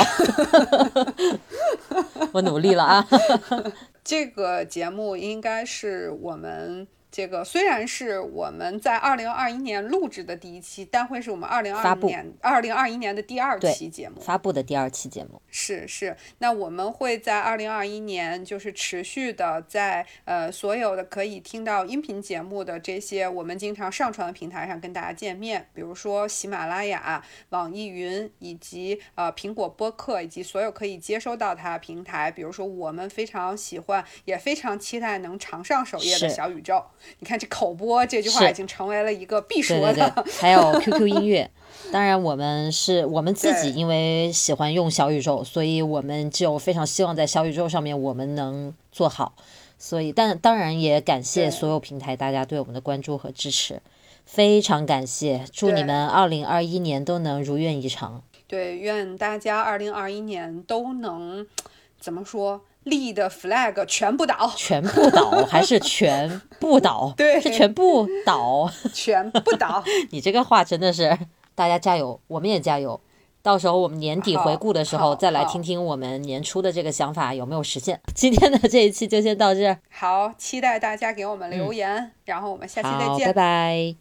[2.34, 3.08] 我努力了啊！
[4.04, 6.88] 这个节目应该是我们。
[7.12, 15.41] 这个虽然是我们在二零二一年录制的第一期，但会是我们二零二年二零二一年的第二期节目发布的第二期节目。
[15.49, 36.84] 是是，那我们会在二零二一年就是持续的在呃所有的可以听到音频节目的这些我们经常上传的平台上跟大家见面，比如说喜马拉雅、网易云以及呃苹果播客以及所有可以接收到它的平台，比如说我们非常喜欢也非常期待能常上首页的小宇宙。
[37.20, 40.26] 你看这口播这句话已经成为了一个必说的。
[40.39, 41.50] 还有 QQ 音乐，
[41.91, 49.34] 当然我们是我们自己，因为喜欢用小宇宙，所以我们就非常希望在小宇宙上面我们能做好。
[49.78, 53.82] 所以，但当然也感谢所有平台大家对我们的关注和支持，
[54.26, 55.45] 非常感谢。
[55.54, 58.22] 祝你们二零二一年都能如愿以偿。
[58.45, 61.47] 对，愿大家二零二一年都能
[61.97, 62.62] 怎么说？
[62.90, 67.14] 立的 flag 全部倒，全部倒 还是全部倒？
[67.16, 69.84] 对，是全部倒，全部倒。
[70.12, 71.18] 你这个话真的是，
[71.56, 73.00] 大家加油，我们也加油。
[73.42, 78.00] 到时候我们年底回顾的时候，再来听听我们年初的这个想法有没有实现。
[78.14, 84.00] 今天的这一期就先到这儿，好，期待大家给我们留言，然后我们下期再见，拜拜。